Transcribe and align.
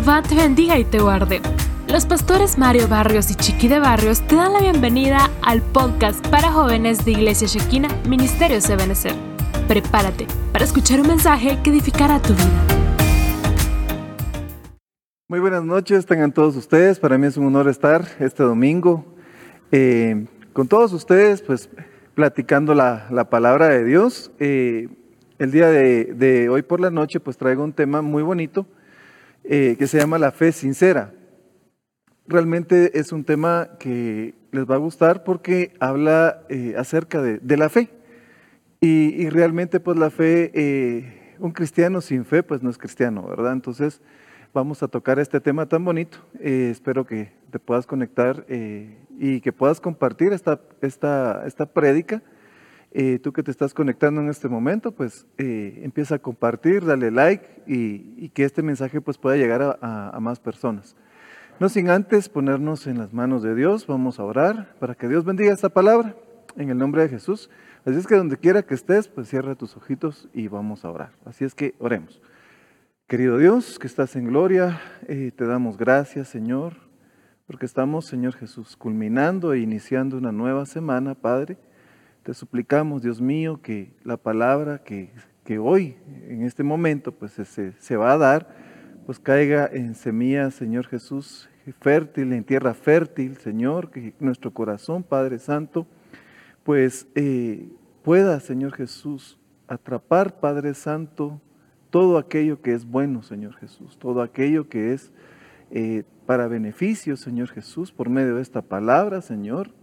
Jehová 0.00 0.22
te 0.22 0.34
bendiga 0.34 0.78
y 0.78 0.84
te 0.84 0.98
guarde. 0.98 1.42
Los 1.86 2.06
pastores 2.06 2.56
Mario 2.56 2.88
Barrios 2.88 3.30
y 3.30 3.34
Chiqui 3.34 3.68
de 3.68 3.80
Barrios 3.80 4.26
te 4.26 4.34
dan 4.34 4.54
la 4.54 4.60
bienvenida 4.60 5.28
al 5.42 5.60
podcast 5.60 6.26
para 6.28 6.50
jóvenes 6.50 7.04
de 7.04 7.10
Iglesia 7.10 7.46
Shekina, 7.46 7.88
Ministerio 8.08 8.56
Ebenezer. 8.66 9.12
Prepárate 9.68 10.26
para 10.54 10.64
escuchar 10.64 11.02
un 11.02 11.08
mensaje 11.08 11.58
que 11.62 11.68
edificará 11.68 12.18
tu 12.18 12.32
vida. 12.32 12.66
Muy 15.28 15.38
buenas 15.38 15.64
noches, 15.64 16.06
tengan 16.06 16.32
todos 16.32 16.56
ustedes. 16.56 16.98
Para 16.98 17.18
mí 17.18 17.26
es 17.26 17.36
un 17.36 17.48
honor 17.48 17.68
estar 17.68 18.02
este 18.20 18.42
domingo 18.42 19.04
eh, 19.70 20.24
con 20.54 20.66
todos 20.66 20.94
ustedes, 20.94 21.42
pues 21.42 21.68
platicando 22.14 22.74
la, 22.74 23.28
palabra 23.28 23.68
de 23.68 23.84
Dios. 23.84 24.30
Eh, 24.38 24.88
el 25.38 25.50
día 25.50 25.68
de, 25.68 26.48
hoy 26.50 26.62
por 26.62 26.80
la 26.80 26.90
noche, 26.90 27.20
pues 27.20 27.36
traigo 27.36 27.62
un 27.62 27.74
tema 27.74 28.00
muy 28.00 28.22
bonito 28.22 28.66
eh, 29.44 29.76
que 29.78 29.86
se 29.86 29.98
llama 29.98 30.18
la 30.18 30.32
fe 30.32 30.52
sincera. 30.52 31.12
Realmente 32.26 32.98
es 32.98 33.12
un 33.12 33.24
tema 33.24 33.70
que 33.78 34.34
les 34.52 34.64
va 34.64 34.76
a 34.76 34.78
gustar 34.78 35.24
porque 35.24 35.72
habla 35.80 36.42
acerca 36.76 37.22
de, 37.22 37.56
la 37.56 37.68
fe. 37.68 37.88
Y, 38.80 39.28
realmente 39.30 39.80
pues 39.80 39.98
la 39.98 40.10
fe, 40.10 41.36
un 41.40 41.50
cristiano 41.50 42.00
sin 42.00 42.24
fe 42.24 42.42
pues 42.42 42.62
no 42.62 42.70
es 42.70 42.78
cristiano, 42.78 43.26
¿verdad? 43.26 43.52
Entonces 43.52 44.00
vamos 44.52 44.82
a 44.82 44.88
tocar 44.88 45.18
este 45.18 45.40
tema 45.40 45.66
tan 45.66 45.84
bonito. 45.84 46.18
Eh, 46.40 46.68
espero 46.70 47.06
que 47.06 47.32
te 47.50 47.58
puedas 47.58 47.86
conectar 47.86 48.44
eh, 48.48 48.98
y 49.18 49.40
que 49.40 49.52
puedas 49.52 49.80
compartir 49.80 50.32
esta, 50.32 50.60
esta, 50.80 51.44
esta 51.46 51.66
prédica. 51.66 52.22
Eh, 52.92 53.20
tú 53.22 53.32
que 53.32 53.42
te 53.42 53.50
estás 53.50 53.72
conectando 53.72 54.20
en 54.20 54.28
este 54.28 54.48
momento, 54.48 54.92
pues 54.92 55.26
empieza 55.38 56.16
a 56.16 56.18
compartir, 56.18 56.84
dale 56.84 57.10
like 57.10 57.62
y, 57.66 58.30
que 58.30 58.44
este 58.44 58.62
mensaje 58.62 59.00
pues 59.00 59.16
pueda 59.16 59.36
llegar 59.36 59.78
a, 59.80 60.18
más 60.20 60.40
personas. 60.40 60.96
No 61.60 61.68
sin 61.68 61.90
antes 61.90 62.28
ponernos 62.28 62.86
en 62.86 62.98
las 62.98 63.12
manos 63.12 63.42
de 63.42 63.54
Dios, 63.54 63.86
vamos 63.86 64.18
a 64.18 64.24
orar 64.24 64.74
para 64.80 64.94
que 64.94 65.08
Dios 65.08 65.24
bendiga 65.24 65.52
esta 65.52 65.68
palabra 65.68 66.16
en 66.56 66.70
el 66.70 66.78
nombre 66.78 67.02
de 67.02 67.08
Jesús. 67.08 67.50
Así 67.84 67.96
es 67.96 68.06
que 68.06 68.16
donde 68.16 68.36
quiera 68.36 68.62
que 68.62 68.74
estés, 68.74 69.08
pues 69.08 69.28
cierra 69.28 69.54
tus 69.54 69.76
ojitos 69.76 70.28
y 70.32 70.48
vamos 70.48 70.84
a 70.84 70.90
orar. 70.90 71.12
Así 71.24 71.44
es 71.44 71.54
que 71.54 71.74
oremos. 71.78 72.20
Querido 73.06 73.38
Dios, 73.38 73.78
que 73.78 73.86
estás 73.86 74.14
en 74.16 74.26
gloria, 74.26 74.80
eh, 75.08 75.32
te 75.34 75.44
damos 75.44 75.76
gracias, 75.76 76.28
Señor, 76.28 76.74
porque 77.46 77.66
estamos, 77.66 78.04
Señor 78.04 78.34
Jesús, 78.34 78.76
culminando 78.76 79.52
e 79.52 79.58
iniciando 79.58 80.16
una 80.16 80.30
nueva 80.30 80.64
semana, 80.64 81.14
Padre. 81.14 81.58
Te 82.30 82.34
suplicamos, 82.34 83.02
Dios 83.02 83.20
mío, 83.20 83.58
que 83.60 83.92
la 84.04 84.16
palabra 84.16 84.84
que, 84.84 85.10
que 85.42 85.58
hoy, 85.58 85.96
en 86.28 86.44
este 86.44 86.62
momento, 86.62 87.10
pues 87.10 87.32
se, 87.32 87.72
se, 87.72 87.96
va 87.96 88.12
a 88.12 88.18
dar, 88.18 88.54
pues 89.04 89.18
caiga 89.18 89.68
en 89.72 89.96
semilla, 89.96 90.52
Señor 90.52 90.86
Jesús, 90.86 91.50
fértil, 91.80 92.32
en 92.32 92.44
tierra 92.44 92.72
fértil, 92.72 93.36
Señor, 93.38 93.90
que 93.90 94.14
nuestro 94.20 94.52
corazón, 94.52 95.02
Padre 95.02 95.40
Santo, 95.40 95.88
pues 96.62 97.08
eh, 97.16 97.68
pueda, 98.04 98.38
Señor 98.38 98.74
Jesús, 98.74 99.36
atrapar, 99.66 100.38
Padre 100.38 100.74
Santo, 100.74 101.40
todo 101.90 102.16
aquello 102.16 102.62
que 102.62 102.74
es 102.74 102.84
bueno, 102.84 103.24
Señor 103.24 103.56
Jesús, 103.56 103.98
todo 103.98 104.22
aquello 104.22 104.68
que 104.68 104.92
es 104.92 105.10
eh, 105.72 106.04
para 106.26 106.46
beneficio, 106.46 107.16
Señor 107.16 107.48
Jesús, 107.48 107.90
por 107.90 108.08
medio 108.08 108.36
de 108.36 108.42
esta 108.42 108.62
palabra, 108.62 109.20
Señor. 109.20 109.79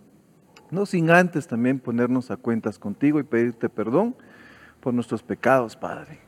No 0.69 0.85
sin 0.85 1.09
antes 1.09 1.47
también 1.47 1.79
ponernos 1.79 2.31
a 2.31 2.37
cuentas 2.37 2.77
contigo 2.77 3.19
y 3.19 3.23
pedirte 3.23 3.69
perdón 3.69 4.15
por 4.81 4.93
nuestros 4.93 5.23
pecados, 5.23 5.75
Padre. 5.75 6.19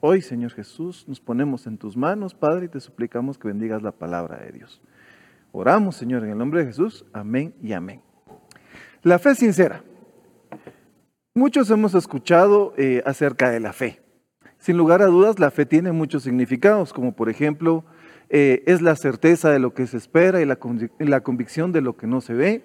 Hoy, 0.00 0.20
Señor 0.20 0.52
Jesús, 0.52 1.04
nos 1.06 1.20
ponemos 1.20 1.66
en 1.66 1.78
tus 1.78 1.96
manos, 1.96 2.34
Padre, 2.34 2.66
y 2.66 2.68
te 2.68 2.80
suplicamos 2.80 3.38
que 3.38 3.48
bendigas 3.48 3.82
la 3.82 3.92
palabra 3.92 4.38
de 4.38 4.52
Dios. 4.52 4.80
Oramos, 5.52 5.96
Señor, 5.96 6.24
en 6.24 6.30
el 6.30 6.38
nombre 6.38 6.60
de 6.60 6.66
Jesús. 6.66 7.04
Amén 7.12 7.54
y 7.62 7.72
amén. 7.72 8.00
La 9.02 9.18
fe 9.18 9.34
sincera. 9.34 9.82
Muchos 11.34 11.70
hemos 11.70 11.94
escuchado 11.94 12.74
eh, 12.76 13.02
acerca 13.06 13.50
de 13.50 13.60
la 13.60 13.72
fe. 13.72 14.00
Sin 14.58 14.76
lugar 14.76 15.02
a 15.02 15.06
dudas, 15.06 15.38
la 15.38 15.50
fe 15.50 15.66
tiene 15.66 15.90
muchos 15.90 16.22
significados, 16.22 16.92
como 16.92 17.12
por 17.16 17.28
ejemplo, 17.28 17.84
eh, 18.28 18.62
es 18.66 18.80
la 18.80 18.96
certeza 18.96 19.50
de 19.50 19.58
lo 19.58 19.74
que 19.74 19.86
se 19.86 19.96
espera 19.96 20.40
y 20.40 20.44
la, 20.44 20.56
convicción 21.20 21.72
de 21.72 21.80
lo 21.80 21.96
que 21.96 22.06
no 22.06 22.20
se 22.20 22.34
ve. 22.34 22.64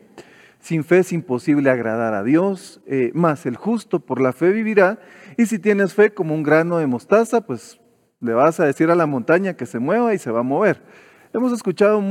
Sin 0.67 0.83
fe 0.83 0.97
es 0.97 1.13
imposible 1.13 1.69
agradar 1.69 2.13
a 2.13 2.23
Dios, 2.23 2.81
eh, 2.87 3.11
más 3.13 3.45
el 3.45 3.55
justo 3.55 4.01
por 4.01 4.19
la 4.19 4.33
fe 4.33 4.51
vivirá. 4.51 4.99
Y 5.37 5.45
si 5.45 5.59
tienes 5.59 5.93
fe 5.93 6.13
como 6.13 6.35
un 6.35 6.43
grano 6.43 6.77
de 6.77 6.87
mostaza, 6.87 7.39
pues 7.39 7.79
le 8.19 8.33
vas 8.33 8.59
a 8.59 8.65
decir 8.65 8.91
a 8.91 8.95
la 8.95 9.05
montaña 9.05 9.55
que 9.55 9.65
se 9.65 9.79
mueva 9.79 10.13
y 10.13 10.17
se 10.17 10.29
va 10.29 10.41
a 10.41 10.43
mover. 10.43 10.83
Hemos 11.31 11.53
escuchado 11.53 12.03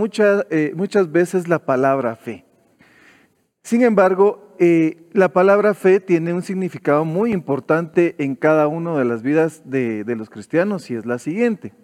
eh, 0.48 0.72
muchas 0.74 1.12
veces 1.12 1.48
la 1.48 1.66
palabra 1.66 2.16
fe. 2.16 2.46
Sin 3.62 3.82
embargo, 3.82 4.56
eh, 4.58 5.06
la 5.12 5.28
palabra 5.34 5.74
fe 5.74 6.00
tiene 6.00 6.32
un 6.32 6.40
significado 6.40 7.04
muy 7.04 7.34
importante 7.34 8.14
en 8.16 8.36
cada 8.36 8.68
una 8.68 8.96
de 8.96 9.04
las 9.04 9.22
vidas 9.22 9.64
de, 9.66 10.02
los 10.16 10.30
cristianos 10.30 10.90
y 10.90 10.94
es 10.94 11.04
la 11.04 11.18
siguiente. 11.18 11.74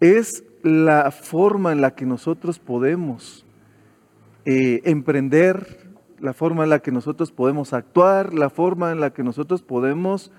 Es 0.00 0.44
la 0.62 1.10
forma 1.10 1.72
en 1.72 1.80
la 1.80 1.94
que 1.94 2.04
nosotros 2.04 2.58
podemos 2.58 3.46
emprender, 4.44 5.93
la 6.24 6.32
forma 6.32 6.64
en 6.64 6.70
la 6.70 6.78
que 6.78 6.90
nosotros 6.90 7.32
podemos 7.32 7.74
actuar, 7.74 8.32
la 8.32 8.48
forma 8.48 8.92
en 8.92 8.98
la 8.98 9.12
que 9.12 9.22
nosotros 9.22 9.60
podemos 9.60 10.32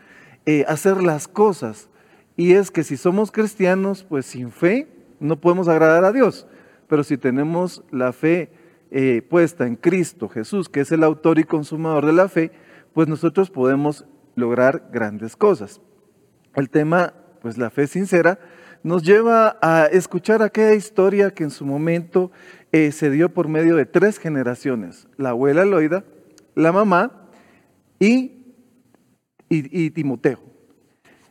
eh, 0.48 0.66
hacer 0.68 1.04
las 1.04 1.28
cosas. 1.28 1.90
Y 2.36 2.54
es 2.54 2.72
que 2.72 2.84
si 2.84 2.98
somos 2.98 3.32
cristianos, 3.32 4.04
pues 4.04 4.26
sin 4.26 4.50
fe 4.50 4.88
no 5.20 5.40
podemos 5.40 5.68
agradar 5.68 6.04
a 6.04 6.12
Dios. 6.12 6.48
Pero 6.88 7.04
si 7.04 7.20
tenemos 7.20 7.84
la 7.92 8.14
fe 8.14 8.50
eh, 8.90 9.22
puesta 9.30 9.68
en 9.68 9.76
Cristo 9.76 10.28
Jesús, 10.28 10.70
que 10.70 10.80
es 10.80 10.92
el 10.92 11.04
autor 11.04 11.38
y 11.38 11.44
consumador 11.44 12.08
de 12.08 12.14
la 12.14 12.30
fe, 12.30 12.52
pues 12.96 13.08
nosotros 13.08 13.52
podemos 13.52 14.06
lograr 14.34 14.90
grandes 14.92 15.36
cosas. 15.36 15.82
El 16.56 16.72
tema, 16.72 17.14
pues 17.44 17.60
la 17.60 17.70
fe 17.70 17.86
sincera, 17.86 18.40
nos 18.82 19.04
lleva 19.04 19.60
a 19.62 19.86
escuchar 19.86 20.42
aquella 20.42 20.74
historia 20.74 21.30
que 21.30 21.44
en 21.44 21.52
su 21.52 21.64
momento 21.64 22.32
eh, 22.76 22.92
se 22.92 23.10
dio 23.10 23.34
por 23.34 23.48
medio 23.48 23.78
de 23.78 23.86
tres 23.86 24.20
generaciones, 24.20 25.08
la 25.16 25.30
abuela 25.30 25.64
Loida, 25.64 26.04
la 26.56 26.74
mamá 26.74 27.30
y, 28.02 28.54
y, 29.48 29.92
Timoteo. 29.92 30.42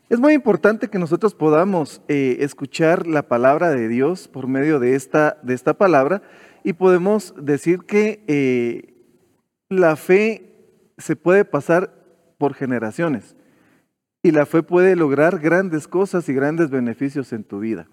Es 0.09 0.19
muy 0.19 0.33
importante 0.33 0.89
que 0.89 0.99
nosotros 0.99 1.35
podamos 1.35 2.01
eh, 2.09 2.39
escuchar 2.41 3.07
la 3.07 3.29
palabra 3.29 3.73
de 3.73 3.89
Dios 3.89 4.27
por 4.27 4.47
medio 4.47 4.81
de 4.81 4.95
esta, 4.95 5.37
de 5.43 5.53
esta 5.53 5.75
palabra 5.75 6.23
y 6.63 6.73
podemos 6.73 7.35
decir 7.37 7.81
que 7.81 8.25
eh, 8.27 8.95
la 9.69 9.97
fe 9.97 10.51
se 10.97 11.15
puede 11.15 11.45
pasar 11.45 11.93
por 12.39 12.55
generaciones 12.55 13.37
y 14.23 14.31
la 14.31 14.47
fe 14.47 14.63
puede 14.63 14.97
lograr 14.97 15.41
grandes 15.41 15.89
cosas 15.89 16.27
y 16.31 16.33
grandes 16.33 16.71
beneficios 16.71 17.35
en 17.35 17.45
tu 17.45 17.59
vida. 17.59 17.87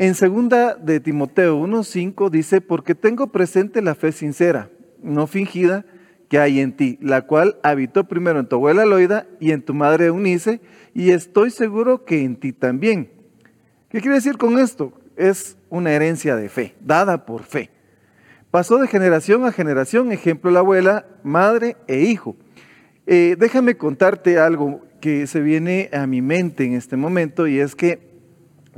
En 0.00 0.14
segunda 0.14 0.76
de 0.76 1.00
Timoteo 1.00 1.58
1.5 1.58 2.30
dice, 2.30 2.60
porque 2.60 2.94
tengo 2.94 3.32
presente 3.32 3.82
la 3.82 3.96
fe 3.96 4.12
sincera, 4.12 4.70
no 5.02 5.26
fingida, 5.26 5.84
que 6.28 6.38
hay 6.38 6.60
en 6.60 6.76
ti, 6.76 6.98
la 7.02 7.22
cual 7.22 7.58
habitó 7.64 8.04
primero 8.04 8.38
en 8.38 8.46
tu 8.46 8.54
abuela 8.54 8.86
Loida 8.86 9.26
y 9.40 9.50
en 9.50 9.60
tu 9.60 9.74
madre 9.74 10.06
Eunice, 10.06 10.60
y 10.94 11.10
estoy 11.10 11.50
seguro 11.50 12.04
que 12.04 12.22
en 12.22 12.36
ti 12.36 12.52
también. 12.52 13.10
¿Qué 13.88 14.00
quiere 14.00 14.14
decir 14.14 14.38
con 14.38 14.60
esto? 14.60 14.92
Es 15.16 15.56
una 15.68 15.90
herencia 15.90 16.36
de 16.36 16.48
fe, 16.48 16.76
dada 16.78 17.26
por 17.26 17.42
fe. 17.42 17.70
Pasó 18.52 18.78
de 18.78 18.86
generación 18.86 19.46
a 19.46 19.50
generación, 19.50 20.12
ejemplo 20.12 20.52
la 20.52 20.60
abuela, 20.60 21.06
madre 21.24 21.76
e 21.88 22.02
hijo. 22.02 22.36
Eh, 23.08 23.34
déjame 23.36 23.76
contarte 23.76 24.38
algo 24.38 24.80
que 25.00 25.26
se 25.26 25.40
viene 25.40 25.90
a 25.92 26.06
mi 26.06 26.22
mente 26.22 26.64
en 26.64 26.74
este 26.74 26.96
momento 26.96 27.48
y 27.48 27.58
es 27.58 27.74
que 27.74 28.07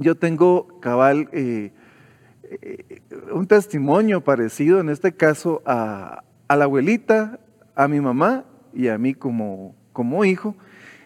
yo 0.01 0.17
tengo 0.17 0.81
cabal 0.81 1.29
eh, 1.33 1.73
eh, 2.43 3.03
un 3.33 3.47
testimonio 3.47 4.25
parecido 4.25 4.81
en 4.81 4.89
este 4.89 5.13
caso 5.13 5.63
a, 5.67 6.25
la 6.49 6.65
abuelita, 6.65 7.39
a 7.77 7.87
mi 7.87 8.01
mamá 8.01 8.45
y 8.73 8.89
a 8.89 8.99
mí 8.99 9.15
como, 9.15 9.77
hijo. 10.25 10.57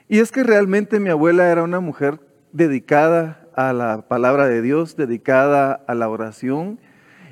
Y 0.09 0.21
es 0.21 0.31
que 0.31 0.45
realmente 0.45 1.01
mi 1.01 1.11
abuela 1.11 1.51
era 1.51 1.65
una 1.65 1.81
mujer 1.81 2.21
dedicada 2.53 3.47
a 3.57 3.73
la 3.73 4.09
palabra 4.09 4.47
de 4.47 4.63
Dios, 4.63 4.97
dedicada 4.97 5.73
a 5.73 5.95
la 5.95 6.09
oración 6.09 6.79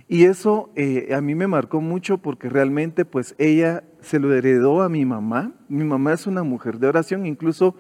y 0.09 0.25
eso 0.25 0.71
eh, 0.75 1.15
a 1.15 1.21
mí 1.21 1.35
me 1.35 1.47
marcó 1.47 1.81
mucho 1.81 2.19
porque 2.19 2.51
realmente 2.51 3.05
pues 3.05 3.35
ella 3.39 3.85
se 4.01 4.19
lo 4.19 4.35
heredó 4.35 4.83
a 4.83 4.89
mi 4.89 5.07
mamá. 5.07 5.53
Mi 5.69 5.85
mamá 5.85 6.13
es 6.13 6.27
una 6.27 6.43
mujer 6.43 6.79
de 6.79 6.89
oración, 6.89 7.25
incluso 7.25 7.77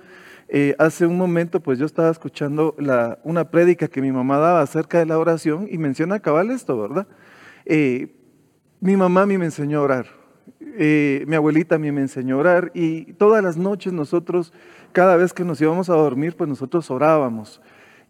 eh, 0.54 0.76
hace 0.78 1.06
un 1.06 1.16
momento 1.16 1.60
pues 1.60 1.78
yo 1.78 1.87
estaba 1.87 2.10
escuchando 2.10 2.76
una 3.25 3.50
prédica 3.50 3.88
que 3.88 4.02
mi 4.02 4.12
mamá 4.12 4.37
daba 4.37 4.60
acerca 4.60 4.99
de 4.99 5.06
la 5.06 5.19
oración 5.19 5.66
y 5.70 5.78
menciona 5.78 6.20
cabal 6.20 6.50
esto, 6.50 6.78
¿verdad? 6.78 7.06
Eh, 7.64 8.14
mi 8.81 8.96
mamá 8.96 9.22
a 9.22 9.26
mí 9.26 9.38
me 9.38 9.46
enseñó 9.46 9.78
a 9.78 9.82
orar, 9.82 10.06
mi 10.60 11.34
abuelita 11.34 11.76
a 11.76 11.78
mí 11.78 11.90
me 11.90 12.02
enseñó 12.02 12.37
a 12.37 12.40
orar 12.40 12.70
y 12.75 13.14
todas 13.14 13.43
las 13.43 13.56
noches 13.56 13.93
nosotros, 13.93 14.52
cada 14.93 15.16
vez 15.16 15.32
que 15.32 15.44
nos 15.44 15.60
íbamos 15.60 15.88
a 15.88 15.94
dormir, 15.94 16.37
pues 16.37 16.49
nosotros 16.49 16.90
orábamos 16.90 17.62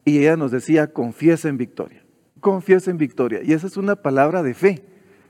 y 0.04 0.18
ella 0.18 0.36
nos 0.36 0.50
decía, 0.50 0.92
confiesa 0.92 1.48
en 1.48 1.58
victoria 1.58 2.02
confiesen 2.42 2.98
victoria. 2.98 3.40
Y 3.42 3.54
esa 3.54 3.66
es 3.66 3.78
una 3.78 3.96
palabra 3.96 4.42
de 4.42 4.52
fe, 4.52 4.84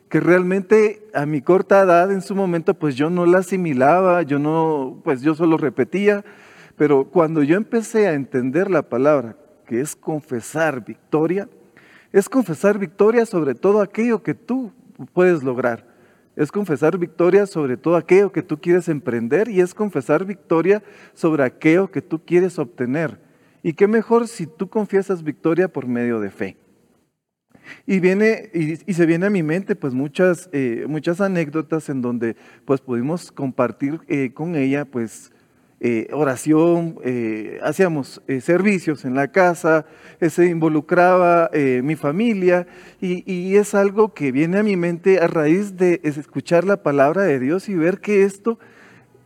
que 0.08 0.18
realmente 0.18 1.06
a 1.14 1.24
mi 1.26 1.40
corta 1.42 1.80
edad 1.82 2.10
en 2.10 2.22
su 2.22 2.34
momento 2.34 2.74
pues 2.74 2.96
yo 2.96 3.08
no 3.08 3.24
la 3.24 3.38
asimilaba, 3.38 4.22
yo 4.22 4.40
no, 4.40 5.00
pues 5.04 5.22
yo 5.22 5.36
solo 5.36 5.56
repetía, 5.56 6.24
pero 6.82 7.04
cuando 7.04 7.44
yo 7.44 7.56
empecé 7.56 8.08
a 8.08 8.14
entender 8.14 8.68
la 8.68 8.82
palabra, 8.82 9.36
que 9.66 9.80
es 9.80 9.94
confesar 9.94 10.84
victoria, 10.84 11.48
es 12.10 12.28
confesar 12.28 12.76
victoria 12.76 13.24
sobre 13.24 13.54
todo 13.54 13.80
aquello 13.80 14.24
que 14.24 14.34
tú 14.34 14.72
puedes 15.12 15.44
lograr. 15.44 15.86
Es 16.34 16.50
confesar 16.50 16.98
victoria 16.98 17.46
sobre 17.46 17.76
todo 17.76 17.94
aquello 17.94 18.32
que 18.32 18.42
tú 18.42 18.60
quieres 18.60 18.88
emprender 18.88 19.48
y 19.48 19.60
es 19.60 19.74
confesar 19.74 20.24
victoria 20.24 20.82
sobre 21.14 21.44
aquello 21.44 21.88
que 21.88 22.02
tú 22.02 22.24
quieres 22.24 22.58
obtener. 22.58 23.20
Y 23.62 23.74
qué 23.74 23.86
mejor 23.86 24.26
si 24.26 24.48
tú 24.48 24.68
confiesas 24.68 25.22
victoria 25.22 25.68
por 25.68 25.86
medio 25.86 26.18
de 26.18 26.30
fe. 26.30 26.56
Y 27.86 28.00
viene 28.00 28.50
y, 28.52 28.92
se 28.92 29.06
viene 29.06 29.26
a 29.26 29.30
mi 29.30 29.44
mente 29.44 29.76
pues 29.76 29.94
muchas, 29.94 30.50
eh, 30.52 30.84
muchas 30.88 31.20
anécdotas 31.20 31.88
en 31.90 32.02
donde 32.02 32.34
pues 32.64 32.80
pudimos 32.80 33.30
compartir 33.30 34.00
eh, 34.08 34.32
con 34.34 34.56
ella 34.56 34.84
pues 34.84 35.30
eh, 35.84 36.08
oración, 36.12 36.96
hacíamos 37.62 38.22
servicios 38.40 39.04
en 39.04 39.14
la 39.14 39.28
casa, 39.28 39.84
se 40.20 40.46
involucraba 40.46 41.50
mi 41.82 41.96
familia 41.96 42.66
y, 43.00 43.56
es 43.56 43.74
algo 43.74 44.14
que 44.14 44.32
viene 44.32 44.58
a 44.58 44.62
mi 44.62 44.76
mente 44.76 45.18
a 45.18 45.26
raíz 45.26 45.76
de 45.76 46.00
escuchar 46.04 46.64
la 46.64 46.82
palabra 46.82 47.22
de 47.22 47.38
Dios 47.38 47.68
y 47.68 47.74
ver 47.74 48.00
que 48.00 48.22
esto 48.22 48.58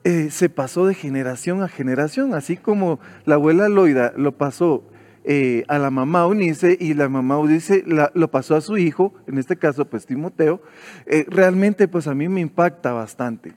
se 0.03 0.49
pasó 0.49 0.87
de 0.87 0.95
generación 0.95 1.63
a 1.63 1.69
generación, 1.69 2.35
así 2.35 2.57
como 2.57 3.01
la 3.25 3.35
abuela 3.35 3.69
Loida 3.69 4.13
lo 4.17 4.33
pasó 4.33 4.83
eh, 5.29 5.65
a 5.67 5.81
la 5.81 5.91
mamá 5.91 6.25
Unice 6.29 6.79
y 6.81 6.95
la 6.95 7.09
mamá 7.09 7.37
Unice 7.37 7.83
lo 7.85 8.31
pasó 8.31 8.55
a 8.55 8.61
su 8.61 8.79
hijo, 8.79 9.13
en 9.27 9.39
este 9.39 9.57
caso 9.57 9.85
pues 9.85 10.07
Timoteo, 10.07 10.63
eh, 11.05 11.27
realmente 11.29 11.89
pues 11.89 12.07
a 12.07 12.15
mí 12.15 12.29
me 12.29 12.41
impacta 12.41 12.93
bastante. 12.93 13.53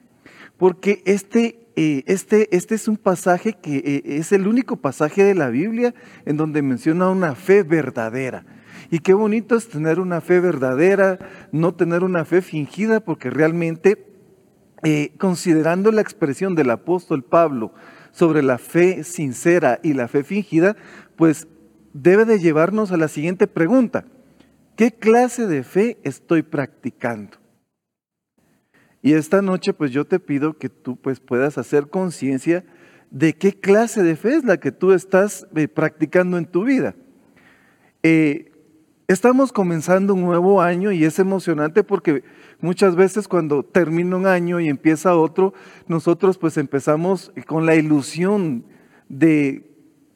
Porque 0.56 1.00
este, 1.06 1.59
eh, 1.76 2.02
este, 2.06 2.54
este 2.56 2.74
es 2.74 2.88
un 2.88 2.96
pasaje 2.96 3.54
que 3.54 4.02
es 4.04 4.32
el 4.32 4.46
único 4.46 4.76
pasaje 4.76 5.24
de 5.24 5.34
la 5.34 5.48
Biblia 5.48 5.94
en 6.26 6.36
donde 6.36 6.62
menciona 6.62 7.08
una 7.08 7.34
fe 7.34 7.62
verdadera. 7.62 8.44
Y 8.90 8.98
qué 9.00 9.14
bonito 9.14 9.56
es 9.56 9.68
tener 9.68 10.00
una 10.00 10.20
fe 10.20 10.40
verdadera, 10.40 11.18
no 11.52 11.74
tener 11.74 12.02
una 12.02 12.24
fe 12.24 12.42
fingida, 12.42 13.00
porque 13.00 13.30
realmente, 13.30 14.04
considerando 15.16 15.92
la 15.92 16.00
expresión 16.00 16.56
del 16.56 16.70
apóstol 16.70 17.22
Pablo 17.22 17.72
sobre 18.10 18.42
la 18.42 18.58
fe 18.58 19.04
sincera 19.04 19.78
y 19.82 19.92
la 19.92 20.08
fe 20.08 20.24
fingida, 20.24 20.76
pues 21.16 21.46
debe 21.92 22.24
de 22.24 22.38
llevarnos 22.38 22.92
a 22.92 22.96
la 22.96 23.08
siguiente 23.08 23.46
pregunta. 23.46 24.04
¿Qué 24.76 24.92
clase 24.92 25.46
de 25.46 25.62
fe 25.62 25.98
estoy 26.04 26.42
practicando? 26.42 27.39
Y 29.02 29.14
esta 29.14 29.42
noche 29.42 29.72
pues 29.72 29.90
yo 29.90 30.04
te 30.04 30.20
pido 30.20 30.58
que 30.58 30.68
tú 30.68 30.96
pues 30.96 31.20
puedas 31.20 31.58
hacer 31.58 31.88
conciencia 31.88 32.64
de 33.10 33.34
qué 33.34 33.52
clase 33.52 34.02
de 34.02 34.16
fe 34.16 34.36
es 34.36 34.44
la 34.44 34.58
que 34.58 34.72
tú 34.72 34.92
estás 34.92 35.46
eh, 35.56 35.68
practicando 35.68 36.38
en 36.38 36.46
tu 36.46 36.64
vida. 36.64 36.94
Eh, 38.02 38.52
estamos 39.08 39.52
comenzando 39.52 40.14
un 40.14 40.22
nuevo 40.22 40.62
año 40.62 40.92
y 40.92 41.04
es 41.04 41.18
emocionante 41.18 41.82
porque 41.82 42.22
muchas 42.60 42.94
veces 42.94 43.26
cuando 43.26 43.62
termina 43.62 44.16
un 44.16 44.26
año 44.26 44.60
y 44.60 44.68
empieza 44.68 45.16
otro, 45.16 45.54
nosotros 45.88 46.38
pues 46.38 46.56
empezamos 46.56 47.32
con 47.46 47.66
la 47.66 47.74
ilusión 47.74 48.64
de 49.08 49.68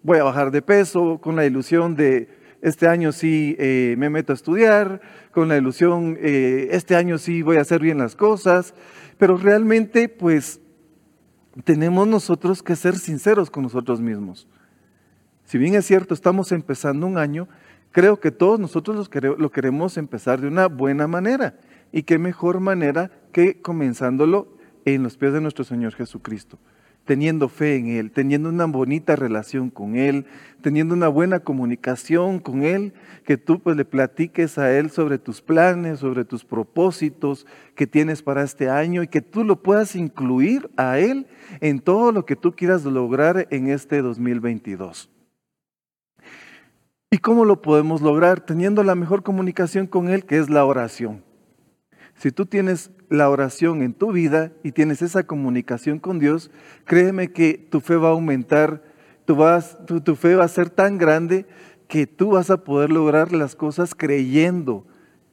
voy 0.03 0.19
a 0.19 0.25
bajar 0.25 0.51
de 0.51 0.63
peso, 0.63 1.19
con 1.21 1.35
la 1.35 1.47
ilusión 1.47 1.97
de 1.97 2.29
este 2.65 2.89
año 2.89 3.13
sí 3.13 3.55
eh, 3.59 3.95
me 3.99 4.09
meto 4.09 4.33
a 4.33 4.35
estudiar, 4.35 5.03
con 5.33 5.49
la 5.49 5.59
ilusión 5.59 6.17
eh, 6.19 6.69
este 6.71 6.97
año 6.97 7.19
sí 7.19 7.43
voy 7.43 7.59
a 7.59 7.61
hacer 7.61 7.83
bien 7.83 7.99
las 7.99 8.17
cosas, 8.17 8.73
pero 9.19 9.37
realmente 9.37 10.09
pues 10.09 10.63
tenemos 11.65 12.09
nosotros 12.09 12.63
que 12.63 12.75
ser 12.75 12.97
sinceros 12.97 13.51
con 13.51 13.65
nosotros 13.65 14.01
mismos. 14.01 14.49
Si 15.45 15.59
bien 15.59 15.75
es 15.75 15.85
cierto, 15.85 16.15
estamos 16.15 16.53
empezando 16.53 17.07
un 17.07 17.19
año, 17.19 17.49
creo 17.93 18.19
que 18.19 18.31
todos 18.31 18.59
nosotros 18.59 19.11
lo 19.39 19.51
queremos 19.51 19.99
empezar 19.99 20.41
de 20.41 20.49
una 20.49 20.69
buena 20.69 21.07
manera. 21.07 21.59
Y 21.93 22.05
qué 22.05 22.17
mejor 22.17 22.61
manera 22.61 23.11
que 23.31 23.61
comenzándolo 23.61 24.57
en 24.87 25.03
los 25.03 25.19
pies 25.19 25.35
de 25.35 25.43
nuestro 25.43 25.65
Señor 25.65 25.93
Jesucristo 25.93 26.59
teniendo 27.05 27.49
fe 27.49 27.77
en 27.77 27.89
Él, 27.89 28.11
teniendo 28.11 28.49
una 28.49 28.65
bonita 28.65 29.17
relación 29.17 29.71
con 29.71 29.97
Él, 29.97 30.27
teniendo 30.63 30.95
una 30.95 31.09
buena 31.09 31.41
comunicación 31.41 32.39
con 32.39 32.63
Él, 32.63 32.95
que 33.25 33.37
tú 33.37 33.61
pues 33.61 33.77
le 33.77 33.85
platiques 33.85 34.59
a 34.59 34.73
Él 34.73 34.91
sobre 34.91 35.19
tus 35.19 35.43
planes, 35.43 36.01
sobre 36.01 36.25
tus 36.25 36.45
propósitos 36.45 37.47
que 37.75 37.87
tienes 37.87 38.23
para 38.23 38.43
este 38.43 38.71
año 38.71 39.03
y 39.03 39.09
que 39.09 39.21
tú 39.21 39.45
lo 39.45 39.63
puedas 39.63 39.97
incluir 39.97 40.71
a 40.77 40.99
Él 40.99 41.27
en 41.61 41.81
todo 41.81 42.13
lo 42.13 42.25
que 42.25 42.37
tú 42.37 42.53
quieras 42.53 42.85
lograr 42.85 43.47
en 43.51 43.69
este 43.69 44.01
2022. 44.01 45.11
¿Y 47.11 47.19
cómo 47.19 47.45
lo 47.45 47.63
podemos 47.63 48.03
lograr? 48.03 48.41
Teniendo 48.41 48.83
la 48.83 48.95
mejor 48.95 49.23
comunicación 49.23 49.87
con 49.87 50.09
Él, 50.09 50.25
que 50.25 50.39
es 50.39 50.51
la 50.51 50.65
oración. 50.65 51.23
Si 52.17 52.31
tú 52.31 52.47
tienes 52.47 52.91
la 53.09 53.29
oración 53.29 53.83
en 53.83 53.93
tu 53.93 54.13
vida 54.13 54.53
y 54.63 54.73
tienes 54.73 55.03
esa 55.03 55.25
comunicación 55.25 55.99
con 55.99 56.19
Dios, 56.19 56.51
créeme 56.85 57.33
que 57.33 57.55
tu 57.71 57.81
fe 57.81 57.97
va 57.97 58.09
a 58.09 58.13
aumentar, 58.13 58.83
tu, 59.25 60.17
fe 60.17 60.35
va 60.35 60.45
a 60.45 60.49
ser 60.49 60.71
tan 60.71 60.99
grande 60.99 61.47
que 61.89 62.07
tú 62.07 62.31
vas 62.31 62.51
a 62.51 62.65
poder 62.65 62.91
lograr 62.91 63.33
las 63.33 63.55
cosas 63.57 63.95
creyendo. 63.95 64.87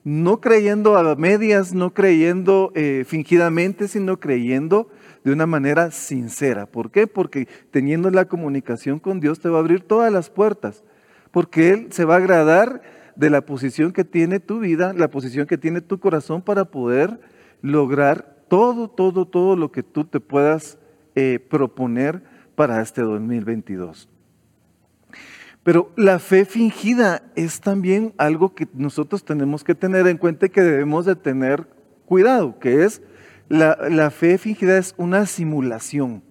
No 0.04 0.42
creyendo 0.42 0.98
a 0.98 1.16
medias, 1.16 1.76
no 1.76 1.94
creyendo 1.94 2.72
eh, 2.74 3.04
fingidamente, 3.08 3.88
sino 3.88 4.20
creyendo 4.20 4.90
de 5.24 5.32
una 5.32 5.46
manera 5.46 5.92
sincera. 5.92 6.66
¿Por 6.66 6.90
qué? 6.90 7.06
Porque 7.06 7.48
teniendo 7.70 8.10
la 8.10 8.26
comunicación 8.26 9.00
con 9.00 9.20
Dios 9.20 9.40
te 9.40 9.50
va 9.50 9.58
a 9.58 9.62
abrir 9.62 9.82
todas 9.82 10.12
las 10.12 10.32
puertas. 10.32 10.84
Porque 11.30 11.70
Él 11.70 11.88
se 11.92 12.06
va 12.06 12.16
a 12.16 12.18
agradar 12.18 12.82
de 13.22 13.30
la 13.30 13.46
posición 13.46 13.94
que 13.94 14.04
tiene 14.04 14.40
tu 14.40 14.62
vida, 14.62 14.94
la 14.94 15.12
posición 15.12 15.46
que 15.46 15.60
tiene 15.60 15.80
tu 15.80 16.00
corazón 16.00 16.42
para 16.42 16.66
poder 16.66 17.20
lograr 17.62 18.46
todo, 18.48 18.90
todo, 18.90 19.28
todo 19.28 19.56
lo 19.56 19.72
que 19.72 19.84
tú 19.84 20.06
te 20.06 20.20
puedas 20.20 20.80
eh, 21.14 21.38
proponer 21.38 22.24
para 22.56 22.82
este 22.82 23.04
2022. 23.04 24.10
Pero 25.62 25.92
la 25.96 26.18
fe 26.18 26.46
fingida 26.46 27.22
es 27.36 27.62
también 27.62 28.16
algo 28.18 28.56
que 28.56 28.68
nosotros 28.74 29.24
tenemos 29.24 29.64
que 29.64 29.76
tener 29.76 30.08
en 30.08 30.18
cuenta 30.18 30.48
y 30.48 30.50
que 30.50 30.64
debemos 30.64 31.06
de 31.06 31.16
tener 31.16 31.68
cuidado, 32.08 32.58
que 32.58 32.86
es 32.86 33.04
la, 33.50 33.78
la 33.88 34.10
fe 34.10 34.40
fingida 34.40 34.80
es 34.80 34.96
una 34.98 35.28
simulación. 35.28 36.24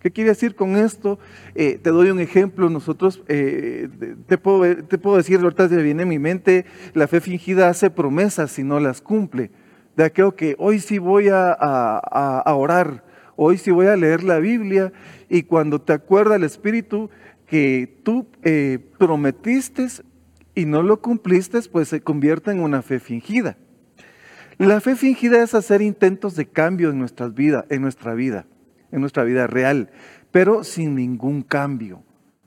¿Qué 0.00 0.12
quiere 0.12 0.30
decir 0.30 0.54
con 0.54 0.76
esto? 0.76 1.18
Eh, 1.56 1.78
te 1.82 1.90
doy 1.90 2.10
un 2.10 2.20
ejemplo. 2.20 2.70
Nosotros, 2.70 3.22
eh, 3.26 3.88
te, 4.26 4.38
puedo, 4.38 4.84
te, 4.84 4.96
puedo, 4.96 5.16
decir, 5.16 5.40
ahorita 5.40 5.66
viene 5.66 6.04
en 6.04 6.08
mi 6.08 6.20
mente, 6.20 6.66
la 6.94 7.08
fe 7.08 7.20
fingida 7.20 7.68
hace 7.68 7.90
promesas 7.90 8.56
y 8.58 8.62
no 8.62 8.78
las 8.78 9.00
cumple. 9.00 9.50
De 9.96 10.04
aquello 10.04 10.36
que 10.36 10.54
hoy 10.58 10.78
sí 10.78 10.98
voy 10.98 11.28
a, 11.28 11.50
a, 11.50 12.54
orar, 12.54 13.04
hoy 13.34 13.58
sí 13.58 13.72
voy 13.72 13.86
a 13.86 13.96
leer 13.96 14.22
la 14.22 14.38
Biblia 14.38 14.92
y 15.28 15.42
cuando 15.42 15.80
te 15.80 15.92
acuerda 15.92 16.36
el 16.36 16.44
Espíritu 16.44 17.10
que 17.46 17.98
tú 18.04 18.28
eh, 18.44 18.78
prometiste 18.98 19.88
y 20.54 20.66
no 20.66 20.84
lo 20.84 21.00
cumpliste, 21.00 21.60
pues 21.62 21.88
se 21.88 22.00
convierte 22.00 22.52
en 22.52 22.60
una 22.60 22.82
fe 22.82 23.00
fingida. 23.00 23.56
La 24.58 24.80
fe 24.80 24.94
fingida 24.94 25.42
es 25.42 25.54
hacer 25.54 25.82
intentos 25.82 26.36
de 26.36 26.46
cambio 26.46 26.90
en, 26.90 27.00
nuestras 27.00 27.34
vidas, 27.34 27.64
en 27.68 27.82
nuestra 27.82 28.14
vida 28.14 28.46
en 28.90 29.00
nuestra 29.00 29.24
vida 29.24 29.46
real, 29.46 29.90
pero 30.30 30.64
sin 30.64 30.94
ningún 30.94 31.42
cambio. 31.42 31.98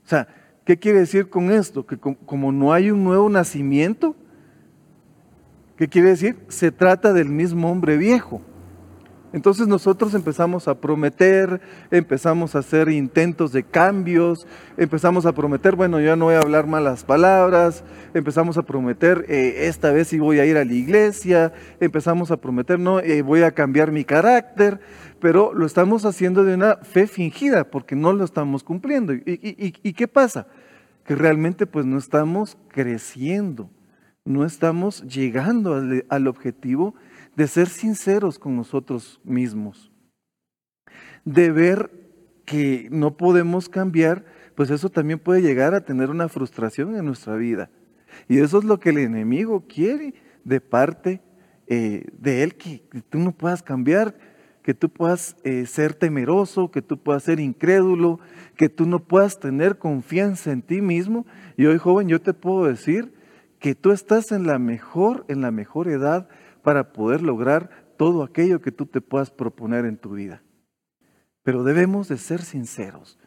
O 0.04 0.08
sea, 0.08 0.28
¿qué 0.66 0.78
quiere 0.78 1.00
decir 1.00 1.30
con 1.30 1.52
esto? 1.52 1.86
Que 1.86 1.98
como 1.98 2.52
no 2.52 2.74
hay 2.74 2.92
un 2.92 3.04
nuevo 3.04 3.30
nacimiento, 3.30 4.16
¿qué 5.78 5.88
quiere 5.88 6.10
decir? 6.10 6.38
Se 6.48 6.72
trata 6.72 7.14
del 7.14 7.30
mismo 7.30 7.72
hombre 7.72 7.98
viejo. 7.98 8.42
Entonces 9.34 9.68
nosotros 9.68 10.14
empezamos 10.14 10.68
a 10.68 10.76
prometer, 10.76 11.62
empezamos 11.90 12.56
a 12.56 12.60
hacer 12.60 12.90
intentos 12.90 13.54
de 13.54 13.64
cambios, 13.64 14.46
empezamos 14.76 15.26
a 15.26 15.32
prometer, 15.32 15.76
bueno, 15.76 16.02
ya 16.02 16.18
no 16.18 16.26
voy 16.26 16.36
a 16.36 16.40
hablar 16.40 16.68
malas 16.68 17.06
palabras, 17.06 17.86
empezamos 18.14 18.58
a 18.58 18.64
prometer, 18.64 19.26
eh, 19.30 19.68
esta 19.68 19.92
vez 19.92 20.10
sí 20.10 20.20
voy 20.20 20.40
a 20.40 20.46
ir 20.46 20.58
a 20.58 20.66
la 20.66 20.74
iglesia, 20.74 21.54
empezamos 21.80 22.30
a 22.32 22.38
prometer, 22.38 22.78
no, 22.78 23.00
eh, 23.00 23.22
voy 23.22 23.44
a 23.44 23.52
cambiar 23.52 23.92
mi 23.92 24.04
carácter, 24.04 24.82
pero 25.22 25.54
lo 25.54 25.66
estamos 25.66 26.04
haciendo 26.04 26.44
de 26.44 26.56
una 26.56 26.78
fe 26.78 27.08
fingida 27.08 27.64
porque 27.64 27.96
no 27.96 28.12
lo 28.12 28.26
estamos 28.26 28.64
cumpliendo. 28.66 29.14
¿Y, 29.14 29.94
qué 29.94 30.08
pasa? 30.10 30.48
Que 31.06 31.16
realmente 31.16 31.68
pues 31.68 31.86
no 31.86 31.98
estamos 31.98 32.58
creciendo, 32.68 33.70
no 34.26 34.46
estamos 34.46 35.04
llegando 35.04 35.76
al, 35.76 36.06
al 36.10 36.28
objetivo 36.28 36.96
de 37.36 37.48
ser 37.48 37.68
sinceros 37.68 38.38
con 38.38 38.56
nosotros 38.56 39.20
mismos, 39.24 39.92
de 41.24 41.52
ver 41.52 41.92
que 42.46 42.88
no 42.92 43.16
podemos 43.16 43.70
cambiar, 43.70 44.26
pues 44.56 44.70
eso 44.70 44.90
también 44.90 45.20
puede 45.20 45.42
llegar 45.42 45.74
a 45.74 45.86
tener 45.86 46.10
una 46.10 46.28
frustración 46.28 46.96
en 46.96 47.06
nuestra 47.06 47.36
vida. 47.36 47.70
Y 48.28 48.40
eso 48.40 48.60
es 48.60 48.66
lo 48.66 48.80
que 48.80 48.90
el 48.90 48.98
enemigo 48.98 49.66
quiere 49.68 50.14
de 50.44 50.60
parte 50.60 51.22
eh, 51.68 52.06
de 52.18 52.44
él, 52.44 52.56
que, 52.56 52.84
tú 53.10 53.20
no 53.20 53.32
puedas 53.32 53.64
cambiar, 53.64 54.16
que 54.62 54.74
tú 54.74 54.90
puedas 54.90 55.38
eh, 55.44 55.66
ser 55.66 55.94
temeroso, 55.94 56.70
que 56.70 56.82
tú 56.82 56.98
puedas 56.98 57.24
ser 57.24 57.40
incrédulo, 57.40 58.20
que 58.58 58.68
tú 58.68 58.86
no 58.86 59.00
puedas 59.00 59.40
tener 59.40 59.78
confianza 59.78 60.52
en 60.52 60.62
ti 60.62 60.82
mismo. 60.82 61.26
Y 61.56 61.66
hoy, 61.66 61.78
joven, 61.78 62.10
yo 62.10 62.22
te 62.22 62.34
puedo 62.34 62.66
decir 62.66 63.14
que 63.60 63.76
tú 63.76 63.92
estás 63.92 64.32
en 64.32 64.46
la 64.46 64.60
mejor, 64.60 65.24
en 65.30 65.42
la 65.42 65.52
mejor 65.52 65.88
edad 65.88 66.28
para 66.62 66.94
poder 66.94 67.22
lograr 67.22 67.94
todo 67.98 68.24
aquello 68.24 68.62
que 68.62 68.72
tú 68.72 68.86
te 68.86 69.02
puedas 69.02 69.32
proponer 69.32 69.86
en 69.86 69.98
tu 69.98 70.12
vida. 70.12 70.44
Pero 71.44 71.64
debemos 71.64 72.08
de 72.08 72.18
ser 72.18 72.42
sinceros, 72.42 73.20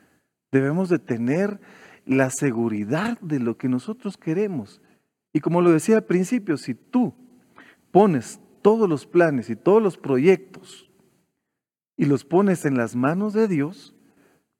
debemos 0.51 0.89
de 0.89 0.99
tener 0.99 1.61
la 2.07 2.31
seguridad 2.31 3.19
de 3.21 3.41
lo 3.41 3.57
que 3.57 3.69
nosotros 3.69 4.17
queremos. 4.17 4.81
Y 5.33 5.41
como 5.41 5.63
lo 5.63 5.73
decía 5.73 5.97
al 5.97 6.05
principio, 6.05 6.57
si 6.57 6.75
tú 6.75 7.15
pones 7.91 8.41
todos 8.63 8.89
los 8.89 9.07
planes 9.07 9.51
y 9.51 9.57
todos 9.57 9.83
los 9.83 9.97
proyectos 9.97 10.91
y 11.97 12.07
los 12.07 12.25
pones 12.25 12.65
en 12.65 12.77
las 12.77 12.97
manos 12.97 13.33
de 13.33 13.49
Dios, 13.49 13.95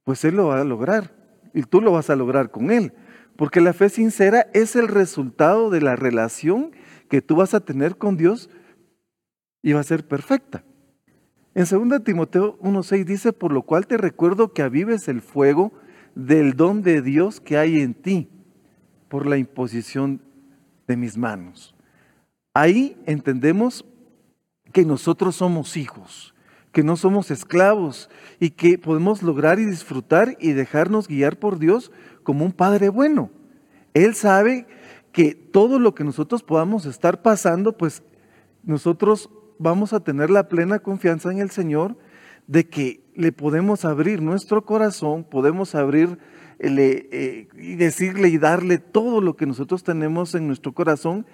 pues 0.05 0.25
Él 0.25 0.37
lo 0.37 0.49
va 0.49 0.61
a 0.61 0.65
lograr 0.65 1.15
y 1.53 1.63
tú 1.63 1.81
lo 1.81 1.93
vas 1.93 2.11
a 2.11 2.17
lograr 2.17 2.51
con 2.51 2.71
Él. 2.71 2.93
Porque 3.37 3.61
la 3.61 3.73
fe 3.73 3.89
sincera 3.89 4.47
es 4.53 4.77
el 4.77 4.89
resultado 4.89 5.71
de 5.71 5.81
la 5.81 5.97
relación 5.97 6.73
que 7.09 7.23
tú 7.23 7.37
vas 7.37 7.55
a 7.55 7.61
tener 7.61 7.97
con 7.97 8.17
Dios 8.17 8.51
va 9.73 9.81
a 9.81 9.85
ser 9.85 10.07
perfecta. 10.07 10.65
En 11.55 11.65
2 11.65 12.03
Timoteo 12.05 12.59
1.6 12.59 13.05
dice, 13.05 13.33
por 13.33 13.53
lo 13.53 13.63
cual 13.63 13.87
te 13.87 13.97
recuerdo 13.97 14.53
que 14.53 14.63
avives 14.63 15.09
el 15.09 15.21
fuego 15.21 15.73
del 16.15 16.55
don 16.55 16.83
de 16.83 17.01
Dios 17.01 17.41
que 17.41 17.57
hay 17.57 17.81
en 17.81 17.95
ti 17.95 18.29
por 19.09 19.27
la 19.27 19.39
imposición 19.39 20.21
de 20.87 20.97
mis 20.97 21.17
manos. 21.17 21.75
Ahí 22.55 22.97
entendemos 23.07 23.85
que 24.73 24.85
nosotros 24.85 25.37
somos 25.37 25.77
hijos, 25.77 26.35
que 26.73 26.83
no 26.83 26.97
somos 26.97 27.31
esclavos 27.31 28.11
y 28.41 28.51
que 28.51 28.79
podemos 28.79 29.23
lograr 29.23 29.61
y 29.61 29.65
disfrutar 29.65 30.37
y 30.41 30.53
dejarnos 30.53 31.09
guiar 31.09 31.39
por 31.39 31.59
Dios 31.59 31.93
como 32.23 32.45
un 32.45 32.53
Padre 32.53 32.89
bueno. 32.89 33.31
Él 33.93 34.15
sabe 34.15 34.67
que 35.13 35.35
todo 35.35 35.79
lo 35.79 35.95
que 35.95 36.03
nosotros 36.03 36.43
podamos 36.43 36.87
estar 36.87 37.23
pasando, 37.23 37.77
pues 37.77 38.03
nosotros 38.65 39.31
vamos 39.59 39.93
a 39.93 40.01
tener 40.01 40.31
la 40.31 40.49
plena 40.49 40.79
confianza 40.79 41.31
en 41.31 41.39
el 41.39 41.51
Señor 41.51 41.97
de 42.47 42.69
que 42.69 43.01
le 43.15 43.33
podemos 43.33 43.85
abrir 43.85 44.21
nuestro 44.21 44.65
corazón, 44.65 45.25
podemos 45.25 45.75
abrir 45.75 46.19
eh, 46.59 47.49
y 47.57 47.75
decirle 47.75 48.29
y 48.29 48.39
darle 48.39 48.79
todo 48.79 49.21
lo 49.21 49.37
que 49.37 49.47
nosotros 49.47 49.83
tenemos 49.83 50.35
en 50.35 50.47
nuestro 50.47 50.73
corazón, 50.73 51.27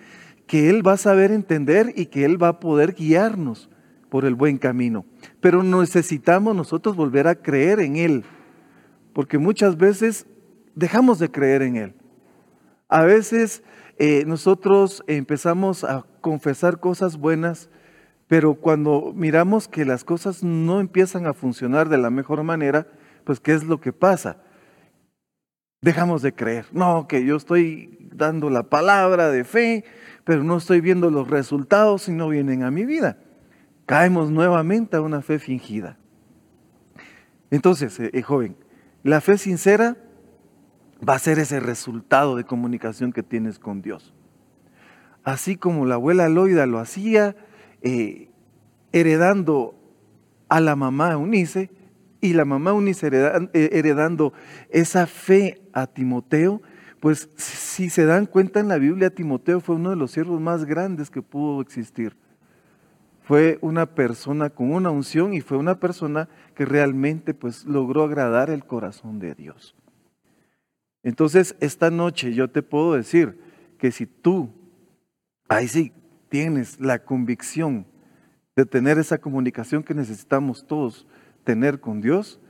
que 0.46 0.70
Él 0.70 0.86
va 0.86 0.94
a 0.94 0.96
saber 0.96 1.30
entender 1.30 1.92
y 1.96 2.06
que 2.06 2.24
Él 2.24 2.42
va 2.42 2.48
a 2.48 2.60
poder 2.60 2.94
guiarnos 2.94 3.70
por 4.08 4.24
el 4.24 4.34
buen 4.34 4.58
camino. 4.58 5.04
Pero 5.40 5.62
necesitamos 5.62 6.56
nosotros 6.56 6.96
volver 6.96 7.28
a 7.28 7.36
creer 7.36 7.80
en 7.80 7.96
Él, 7.96 8.24
porque 9.12 9.38
muchas 9.38 9.76
veces 9.76 10.26
dejamos 10.74 11.18
de 11.18 11.30
creer 11.30 11.62
en 11.62 11.76
Él. 11.76 11.94
A 12.88 13.04
veces 13.04 13.62
eh, 13.98 14.24
nosotros 14.26 15.04
empezamos 15.06 15.84
a 15.84 16.04
confesar 16.20 16.80
cosas 16.80 17.16
buenas, 17.18 17.70
pero 18.30 18.54
cuando 18.54 19.12
miramos 19.12 19.66
que 19.66 19.84
las 19.84 20.04
cosas 20.04 20.44
no 20.44 20.78
empiezan 20.78 21.26
a 21.26 21.34
funcionar 21.34 21.88
de 21.88 21.98
la 21.98 22.10
mejor 22.10 22.44
manera, 22.44 22.86
pues 23.24 23.40
¿qué 23.40 23.54
es 23.54 23.64
lo 23.64 23.80
que 23.80 23.92
pasa? 23.92 24.36
Dejamos 25.82 26.22
de 26.22 26.32
creer. 26.32 26.66
No, 26.70 27.08
que 27.08 27.24
yo 27.24 27.34
estoy 27.34 28.08
dando 28.14 28.48
la 28.48 28.62
palabra 28.62 29.30
de 29.30 29.42
fe, 29.42 29.84
pero 30.22 30.44
no 30.44 30.58
estoy 30.58 30.80
viendo 30.80 31.10
los 31.10 31.28
resultados 31.28 32.08
y 32.08 32.12
no 32.12 32.28
vienen 32.28 32.62
a 32.62 32.70
mi 32.70 32.84
vida. 32.84 33.18
Caemos 33.84 34.30
nuevamente 34.30 34.96
a 34.96 35.00
una 35.00 35.22
fe 35.22 35.40
fingida. 35.40 35.98
Entonces, 37.50 37.98
eh, 37.98 38.10
eh, 38.12 38.22
joven, 38.22 38.56
la 39.02 39.20
fe 39.20 39.38
sincera 39.38 39.96
va 41.06 41.14
a 41.14 41.18
ser 41.18 41.40
ese 41.40 41.58
resultado 41.58 42.36
de 42.36 42.44
comunicación 42.44 43.12
que 43.12 43.24
tienes 43.24 43.58
con 43.58 43.82
Dios. 43.82 44.14
Así 45.24 45.56
como 45.56 45.84
la 45.84 45.96
abuela 45.96 46.28
Loida 46.28 46.66
lo 46.66 46.78
hacía, 46.78 47.34
eh, 47.82 48.30
heredando 48.92 49.74
a 50.48 50.60
la 50.60 50.76
mamá 50.76 51.16
Unice 51.16 51.70
y 52.20 52.34
la 52.34 52.44
mamá 52.44 52.72
Unice 52.72 53.08
eh, 53.12 53.70
heredando 53.72 54.32
esa 54.68 55.06
fe 55.06 55.62
a 55.72 55.86
Timoteo, 55.86 56.60
pues 57.00 57.30
si 57.36 57.88
se 57.88 58.04
dan 58.04 58.26
cuenta 58.26 58.60
en 58.60 58.68
la 58.68 58.78
Biblia, 58.78 59.10
Timoteo 59.10 59.60
fue 59.60 59.76
uno 59.76 59.90
de 59.90 59.96
los 59.96 60.10
siervos 60.10 60.40
más 60.40 60.64
grandes 60.64 61.10
que 61.10 61.22
pudo 61.22 61.62
existir. 61.62 62.14
Fue 63.22 63.58
una 63.62 63.86
persona 63.86 64.50
con 64.50 64.72
una 64.72 64.90
unción 64.90 65.32
y 65.32 65.40
fue 65.40 65.56
una 65.56 65.78
persona 65.78 66.28
que 66.54 66.66
realmente 66.66 67.32
pues 67.32 67.64
logró 67.64 68.02
agradar 68.02 68.50
el 68.50 68.64
corazón 68.64 69.18
de 69.18 69.34
Dios. 69.34 69.74
Entonces, 71.02 71.56
esta 71.60 71.90
noche 71.90 72.34
yo 72.34 72.50
te 72.50 72.62
puedo 72.62 72.94
decir 72.94 73.38
que 73.78 73.90
si 73.92 74.04
tú, 74.06 74.50
ahí 75.48 75.68
sí, 75.68 75.92
tienes 76.30 76.80
la 76.80 77.00
convicción 77.00 77.86
de 78.56 78.64
tener 78.64 78.98
esa 78.98 79.18
comunicación 79.18 79.82
que 79.82 79.94
necesitamos 79.94 80.66
todos 80.66 81.06
tener 81.44 81.80
con 81.80 82.00
Dios, 82.00 82.40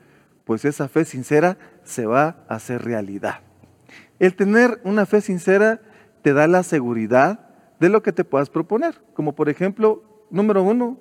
pues 0.45 0.65
esa 0.65 0.89
fe 0.89 1.05
sincera 1.05 1.59
se 1.83 2.07
va 2.07 2.45
a 2.49 2.55
hacer 2.55 2.85
realidad. 2.85 3.41
El 4.19 4.37
tener 4.37 4.81
una 4.85 5.07
fe 5.07 5.21
sincera 5.21 5.81
te 6.23 6.33
da 6.33 6.47
la 6.47 6.63
seguridad 6.63 7.49
de 7.81 7.89
lo 7.89 8.03
que 8.03 8.13
te 8.13 8.25
puedas 8.25 8.51
proponer. 8.51 9.03
Como 9.15 9.35
por 9.35 9.49
ejemplo, 9.49 10.27
número 10.31 10.63
uno, 10.63 10.99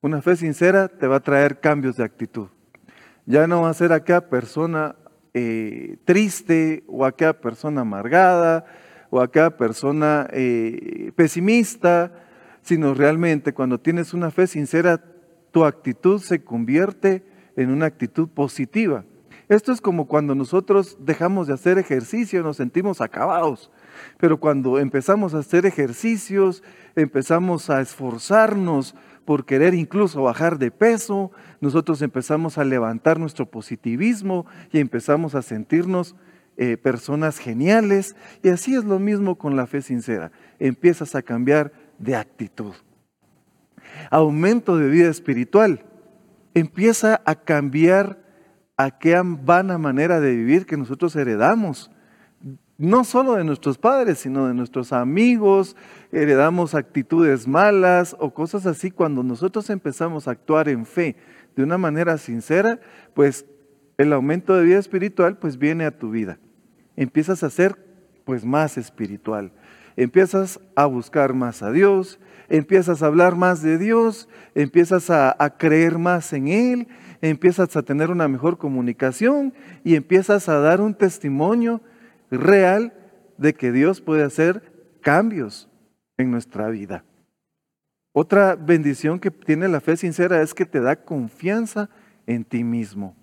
una 0.00 0.22
fe 0.22 0.36
sincera 0.36 0.88
te 0.88 1.06
va 1.06 1.16
a 1.16 1.20
traer 1.20 1.60
cambios 1.60 1.96
de 1.96 2.04
actitud. 2.04 2.48
Ya 3.26 3.46
no 3.46 3.62
va 3.62 3.70
a 3.70 3.74
ser 3.74 3.92
aquella 3.92 4.28
persona 4.30 4.96
eh, 5.34 5.98
triste 6.04 6.84
o 6.86 7.04
aquella 7.04 7.40
persona 7.40 7.82
amargada 7.82 8.64
o 9.10 9.20
aquella 9.20 9.56
persona 9.56 10.28
eh, 10.32 11.12
pesimista, 11.14 12.12
sino 12.62 12.94
realmente 12.94 13.54
cuando 13.54 13.78
tienes 13.78 14.14
una 14.14 14.30
fe 14.30 14.46
sincera, 14.46 15.02
tu 15.52 15.64
actitud 15.64 16.20
se 16.20 16.42
convierte 16.44 17.24
en 17.56 17.70
una 17.70 17.86
actitud 17.86 18.28
positiva. 18.28 19.04
Esto 19.48 19.70
es 19.70 19.80
como 19.80 20.08
cuando 20.08 20.34
nosotros 20.34 20.98
dejamos 21.00 21.46
de 21.46 21.54
hacer 21.54 21.78
ejercicio, 21.78 22.42
nos 22.42 22.56
sentimos 22.56 23.00
acabados. 23.00 23.70
Pero 24.18 24.38
cuando 24.38 24.78
empezamos 24.78 25.34
a 25.34 25.38
hacer 25.38 25.66
ejercicios, 25.66 26.64
empezamos 26.96 27.70
a 27.70 27.80
esforzarnos 27.80 28.96
por 29.24 29.44
querer 29.44 29.74
incluso 29.74 30.22
bajar 30.22 30.58
de 30.58 30.70
peso, 30.70 31.32
nosotros 31.60 32.00
empezamos 32.00 32.58
a 32.58 32.64
levantar 32.64 33.18
nuestro 33.18 33.46
positivismo 33.46 34.46
y 34.72 34.78
empezamos 34.78 35.34
a 35.34 35.42
sentirnos 35.42 36.14
eh, 36.58 36.78
personas 36.78 37.38
geniales. 37.38 38.16
Y 38.42 38.48
así 38.48 38.74
es 38.74 38.84
lo 38.84 38.98
mismo 38.98 39.36
con 39.36 39.56
la 39.56 39.66
fe 39.66 39.82
sincera. 39.82 40.32
Empiezas 40.58 41.14
a 41.14 41.20
cambiar 41.20 41.70
de 41.98 42.16
actitud. 42.16 42.72
Aumento 44.10 44.78
de 44.78 44.88
vida 44.88 45.10
espiritual. 45.10 45.84
Empieza 46.54 47.20
a 47.26 47.34
cambiar 47.34 48.18
aquella 48.78 49.22
vana 49.22 49.76
manera 49.76 50.18
de 50.18 50.34
vivir 50.34 50.64
que 50.64 50.78
nosotros 50.78 51.14
heredamos. 51.14 51.90
No 52.78 53.04
solo 53.04 53.34
de 53.34 53.44
nuestros 53.44 53.76
padres, 53.76 54.18
sino 54.18 54.48
de 54.48 54.54
nuestros 54.54 54.94
amigos, 54.94 55.76
heredamos 56.10 56.74
actitudes 56.74 57.46
malas 57.46 58.16
o 58.18 58.32
cosas 58.32 58.64
así. 58.64 58.90
Cuando 58.90 59.22
nosotros 59.22 59.68
empezamos 59.68 60.26
a 60.26 60.30
actuar 60.30 60.70
en 60.70 60.86
fe 60.86 61.16
de 61.54 61.62
una 61.62 61.76
manera 61.76 62.16
sincera, 62.16 62.80
pues 63.12 63.44
el 63.98 64.14
aumento 64.14 64.54
de 64.54 64.64
vida 64.64 64.78
espiritual 64.78 65.36
pues 65.36 65.58
viene 65.58 65.84
a 65.84 65.98
tu 65.98 66.10
vida 66.10 66.38
empiezas 66.96 67.42
a 67.42 67.50
ser 67.50 67.76
pues 68.24 68.44
más 68.44 68.76
espiritual. 68.76 69.52
Empiezas 69.96 70.60
a 70.74 70.86
buscar 70.86 71.32
más 71.32 71.62
a 71.62 71.70
Dios, 71.70 72.18
empiezas 72.48 73.02
a 73.02 73.06
hablar 73.06 73.36
más 73.36 73.62
de 73.62 73.78
Dios, 73.78 74.28
empiezas 74.54 75.10
a, 75.10 75.34
creer 75.58 75.98
más 75.98 76.32
en 76.32 76.48
Él, 76.48 76.88
empiezas 77.22 77.76
a 77.76 77.82
tener 77.82 78.10
una 78.10 78.28
mejor 78.28 78.58
comunicación 78.58 79.54
y 79.84 79.94
empiezas 79.94 80.48
a 80.48 80.58
dar 80.58 80.80
un 80.80 80.94
testimonio 80.94 81.80
real 82.30 82.92
de 83.38 83.54
que 83.54 83.72
Dios 83.72 84.00
puede 84.00 84.22
hacer 84.22 84.72
cambios 85.00 85.68
en 86.18 86.30
nuestra 86.30 86.68
vida. 86.68 87.04
Otra 88.12 88.56
bendición 88.56 89.18
que 89.18 89.30
tiene 89.30 89.68
la 89.68 89.80
fe 89.80 89.96
sincera 89.96 90.42
es 90.42 90.54
que 90.54 90.64
te 90.64 90.80
da 90.80 90.96
confianza 90.96 91.90
en 92.26 92.44
ti 92.44 92.64
mismo. 92.64 93.14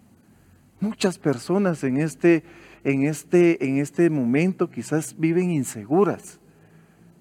Muchas 0.80 1.18
personas 1.18 1.84
en 1.84 1.98
este 1.98 2.44
en 2.84 3.04
este, 3.04 3.66
en 3.66 3.78
este 3.78 4.10
momento 4.10 4.70
quizás 4.70 5.16
viven 5.18 5.52
inseguras, 5.52 6.40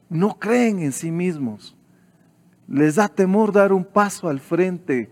no 0.09 0.39
creen 0.39 0.81
en 0.81 0.93
sí 0.93 1.11
mismos, 1.11 1.77
les 2.69 2.97
da 2.97 3.09
temor 3.09 3.53
dar 3.53 3.73
un 3.73 3.85
paso 3.85 4.29
al 4.29 4.41
frente, 4.41 5.11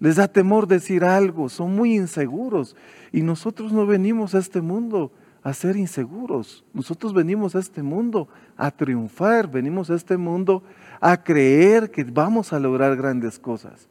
les 0.00 0.16
da 0.16 0.28
temor 0.28 0.66
decir 0.66 1.04
algo, 1.04 1.48
son 1.48 1.74
muy 1.74 1.94
inseguros 1.96 2.76
y 3.12 3.22
nosotros 3.22 3.72
no 3.72 3.86
venimos 3.86 4.34
a 4.34 4.38
este 4.38 4.60
mundo 4.60 5.12
a 5.42 5.52
ser 5.52 5.76
inseguros. 5.76 6.64
Nosotros 6.72 7.12
venimos 7.12 7.54
a 7.54 7.58
este 7.58 7.82
mundo 7.82 8.28
a 8.56 8.70
triunfar, 8.70 9.50
venimos 9.50 9.90
a 9.90 9.94
este 9.94 10.16
mundo 10.16 10.62
a 11.00 11.22
creer 11.22 11.90
que 11.90 12.04
vamos 12.04 12.52
a 12.52 12.60
lograr 12.60 12.96
grandes 12.96 13.38
cosas. 13.38 13.88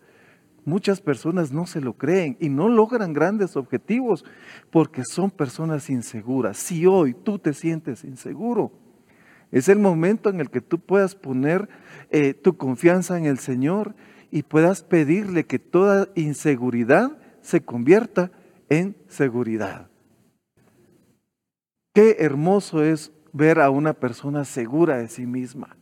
Muchas 0.63 1.01
personas 1.01 1.51
no 1.51 1.65
se 1.65 1.82
lo 1.82 1.94
creen 1.94 2.38
y 2.39 2.50
no 2.50 2.70
logran 2.70 3.13
grandes 3.13 3.56
objetivos 3.56 4.24
porque 4.70 5.03
son 5.03 5.32
personas 5.32 5.89
inseguras. 5.89 6.58
Si 6.58 6.86
hoy 6.86 7.13
tú 7.15 7.39
te 7.39 7.53
sientes 7.53 8.03
inseguro, 8.03 8.72
es 9.51 9.70
el 9.70 9.80
momento 9.80 10.30
en 10.30 10.39
el 10.39 10.50
que 10.50 10.62
tú 10.62 10.80
puedas 10.80 11.15
poner 11.15 11.68
eh, 12.10 12.34
tu 12.34 12.58
confianza 12.58 13.18
en 13.18 13.25
el 13.25 13.39
Señor 13.39 13.96
y 14.30 14.44
puedas 14.44 14.84
pedirle 14.84 15.46
que 15.46 15.60
toda 15.60 16.10
inseguridad 16.15 17.18
se 17.41 17.62
convierta 17.62 18.32
en 18.70 18.96
seguridad. 19.08 19.89
Qué 21.94 22.18
hermoso 22.20 22.84
es 22.84 23.12
ver 23.34 23.60
a 23.60 23.70
una 23.70 23.94
persona 23.94 24.46
segura 24.46 24.98
de 24.98 25.10
sí 25.10 25.25
misma, 25.25 25.75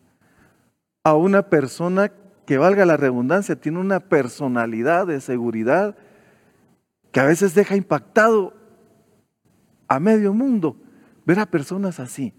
a 1.03 1.13
una 1.13 1.43
persona 1.50 2.12
que 2.50 2.58
valga 2.58 2.84
la 2.84 2.98
redundancia, 2.98 3.62
tiene 3.62 3.77
una 3.77 4.00
personalidad 4.00 5.06
de 5.06 5.22
seguridad 5.22 5.96
que 7.12 7.20
a 7.20 7.25
veces 7.25 7.53
deja 7.53 7.75
impactado 7.75 8.56
a 9.88 10.00
medio 10.00 10.34
mundo 10.34 10.75
ver 11.27 11.38
a 11.38 11.46
personas 11.46 12.00
así. 12.00 12.34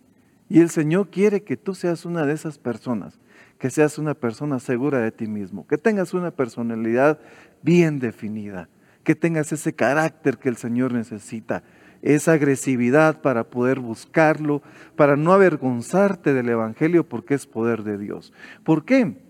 Y 0.48 0.58
el 0.58 0.68
Señor 0.68 1.10
quiere 1.10 1.44
que 1.44 1.56
tú 1.56 1.76
seas 1.76 2.04
una 2.04 2.26
de 2.26 2.32
esas 2.32 2.58
personas, 2.58 3.20
que 3.56 3.70
seas 3.70 3.98
una 3.98 4.14
persona 4.14 4.58
segura 4.58 4.98
de 4.98 5.12
ti 5.12 5.28
mismo, 5.28 5.64
que 5.68 5.78
tengas 5.78 6.12
una 6.12 6.32
personalidad 6.32 7.20
bien 7.62 8.00
definida, 8.00 8.68
que 9.04 9.14
tengas 9.14 9.52
ese 9.52 9.74
carácter 9.74 10.38
que 10.38 10.48
el 10.48 10.56
Señor 10.56 10.92
necesita, 10.92 11.62
esa 12.02 12.32
agresividad 12.32 13.20
para 13.22 13.44
poder 13.44 13.78
buscarlo, 13.78 14.60
para 14.96 15.14
no 15.14 15.32
avergonzarte 15.32 16.34
del 16.34 16.48
Evangelio 16.48 17.08
porque 17.08 17.34
es 17.34 17.46
poder 17.46 17.84
de 17.84 17.96
Dios. 17.96 18.32
¿Por 18.64 18.84
qué? 18.84 19.29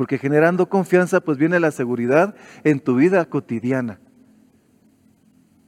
Porque 0.00 0.16
generando 0.16 0.70
confianza 0.70 1.20
pues 1.20 1.36
viene 1.36 1.60
la 1.60 1.70
seguridad 1.72 2.34
en 2.64 2.80
tu 2.80 2.96
vida 2.96 3.22
cotidiana. 3.26 4.00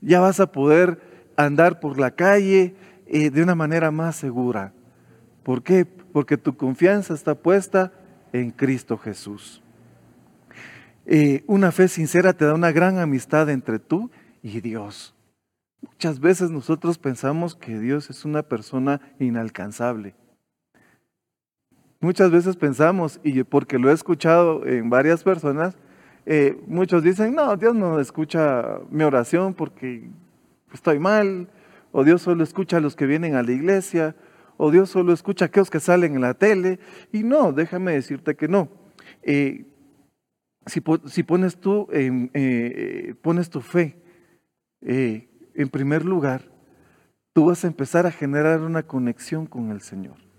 Ya 0.01 0.21
vas 0.21 0.41
a 0.41 0.51
poder 0.51 1.03
andar 1.37 1.81
por 1.81 2.01
la 2.01 2.12
calle 2.12 2.75
eh, 3.05 3.29
de 3.29 3.43
una 3.43 3.55
manera 3.55 3.91
más 3.91 4.17
segura. 4.17 4.73
¿Por 5.43 5.62
qué? 5.62 5.85
Porque 5.85 6.39
tu 6.39 6.57
confianza 6.57 7.12
está 7.12 7.35
puesta 7.35 7.93
en 8.33 8.53
Cristo 8.53 8.97
Jesús. 8.97 9.62
Eh, 11.05 11.45
una 11.47 11.71
fe 11.71 11.87
sincera 11.87 12.33
te 12.33 12.47
da 12.47 12.55
una 12.55 12.73
gran 12.73 12.97
amistad 13.01 13.51
entre 13.51 13.79
tú 13.81 14.11
y 14.43 14.62
Dios. 14.62 15.15
Muchas 15.83 16.21
veces 16.21 16.51
nosotros 16.51 16.97
pensamos 16.97 17.55
que 17.55 17.79
Dios 17.79 18.09
es 18.09 18.25
una 18.25 18.43
persona 18.43 18.99
inalcanzable. 19.19 20.15
Muchas 22.03 22.33
veces 22.33 22.57
pensamos, 22.57 23.21
y 23.23 23.45
porque 23.45 23.79
lo 23.79 23.89
he 23.89 23.93
escuchado 23.93 24.67
en 24.67 24.91
varias 24.91 25.23
personas, 25.23 25.79
eh, 26.27 26.61
muchos 26.67 27.05
dicen, 27.05 27.33
no, 27.33 27.57
Dios 27.57 27.77
no 27.77 28.01
escucha 28.01 28.81
mi 28.91 29.05
oración 29.05 29.55
porque 29.55 30.11
estoy 30.75 30.99
mal, 30.99 31.49
o 31.93 32.03
Dios 32.03 32.23
solo 32.23 32.43
escucha 32.43 32.79
a 32.79 32.81
los 32.81 32.97
que 32.97 33.07
vienen 33.07 33.37
a 33.37 33.45
la 33.45 33.53
iglesia, 33.53 34.17
o 34.57 34.73
Dios 34.73 34.91
solo 34.91 35.13
escucha 35.13 35.45
a 35.45 35.47
aquellos 35.47 35.71
que 35.71 35.79
salen 35.79 36.17
en 36.17 36.23
la 36.23 36.35
tele. 36.35 36.81
Y 37.13 37.23
no, 37.23 37.53
déjame 37.53 37.93
decirte 37.93 38.35
que 38.35 38.49
no. 38.49 38.69
Eh, 39.23 39.67
si, 40.67 40.81
pones 40.81 41.61
tú, 41.61 41.87
eh, 41.93 43.15
pones 43.23 43.49
tu 43.49 43.61
fe 43.61 44.03
en 44.81 45.69
primer 45.71 46.05
lugar, 46.05 46.51
tú 47.33 47.45
vas 47.45 47.62
a 47.62 47.69
empezar 47.69 48.07
a 48.07 48.11
generar 48.11 48.61
una 48.62 48.83
conexión 48.83 49.47
con 49.47 49.71
el 49.71 49.81
Señor. 49.81 50.32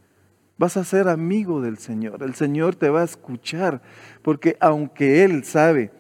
Vas 0.64 0.78
a 0.78 0.86
ser 0.86 1.10
amigo 1.10 1.60
del 1.60 1.78
Señor. 1.78 2.24
El 2.24 2.36
Señor 2.36 2.78
te 2.78 2.88
va 2.88 3.02
a 3.02 3.04
escuchar, 3.04 3.82
porque 4.22 4.56
aunque 4.62 5.26
Él 5.26 5.44
sabe 5.44 5.92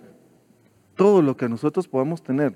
todo 0.95 1.21
lo 1.21 1.35
que 1.35 1.49
nosotros 1.49 1.89
podamos 1.89 2.23
tener, 2.23 2.55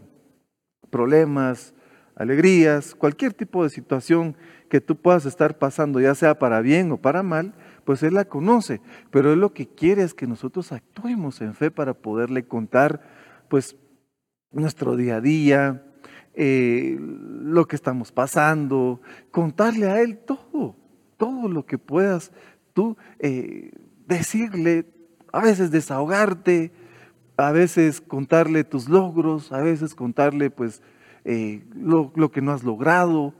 problemas, 0.89 1.73
alegrías, 2.15 2.95
cualquier 2.95 3.33
tipo 3.33 3.61
de 3.61 3.69
situación 3.69 4.37
que 4.69 4.79
tú 4.79 4.95
puedas 4.95 5.25
estar 5.25 5.57
pasando, 5.57 5.99
ya 5.99 6.15
sea 6.15 6.39
para 6.39 6.61
bien 6.61 6.93
o 6.93 6.97
para 6.97 7.23
mal, 7.23 7.53
pues 7.83 8.01
Él 8.03 8.13
la 8.13 8.23
conoce. 8.23 8.79
Pero 9.11 9.33
Él 9.33 9.41
lo 9.41 9.51
que 9.51 9.67
quiere 9.67 10.03
es 10.03 10.13
que 10.13 10.27
nosotros 10.27 10.71
actuemos 10.71 11.41
en 11.41 11.55
fe 11.55 11.71
para 11.71 11.93
poderle 11.93 12.47
contar, 12.47 13.01
pues, 13.49 13.75
nuestro 14.49 14.95
día 14.95 15.17
a 15.17 15.21
día, 15.21 15.83
eh, 16.35 16.95
lo 17.01 17.67
que 17.67 17.75
estamos 17.75 18.13
pasando, 18.13 19.01
contarle 19.29 19.89
a 19.89 19.99
Él 20.01 20.19
todo 20.19 20.86
todo 21.17 21.49
lo 21.49 21.65
que 21.65 21.77
puedas 21.77 22.31
tú 22.73 22.95
eh, 23.19 23.71
decirle, 24.07 24.85
a 25.33 25.41
veces 25.41 25.71
desahogarte, 25.71 26.71
a 27.35 27.51
veces 27.51 28.01
contarle 28.01 28.63
tus 28.63 28.89
logros, 28.89 29.51
a 29.51 29.61
veces 29.61 29.93
contarle 29.93 30.49
pues 30.49 30.81
eh, 31.25 31.63
lo, 31.75 32.11
que 32.31 32.41
no 32.41 32.51
has 32.51 32.63
logrado, 32.63 33.33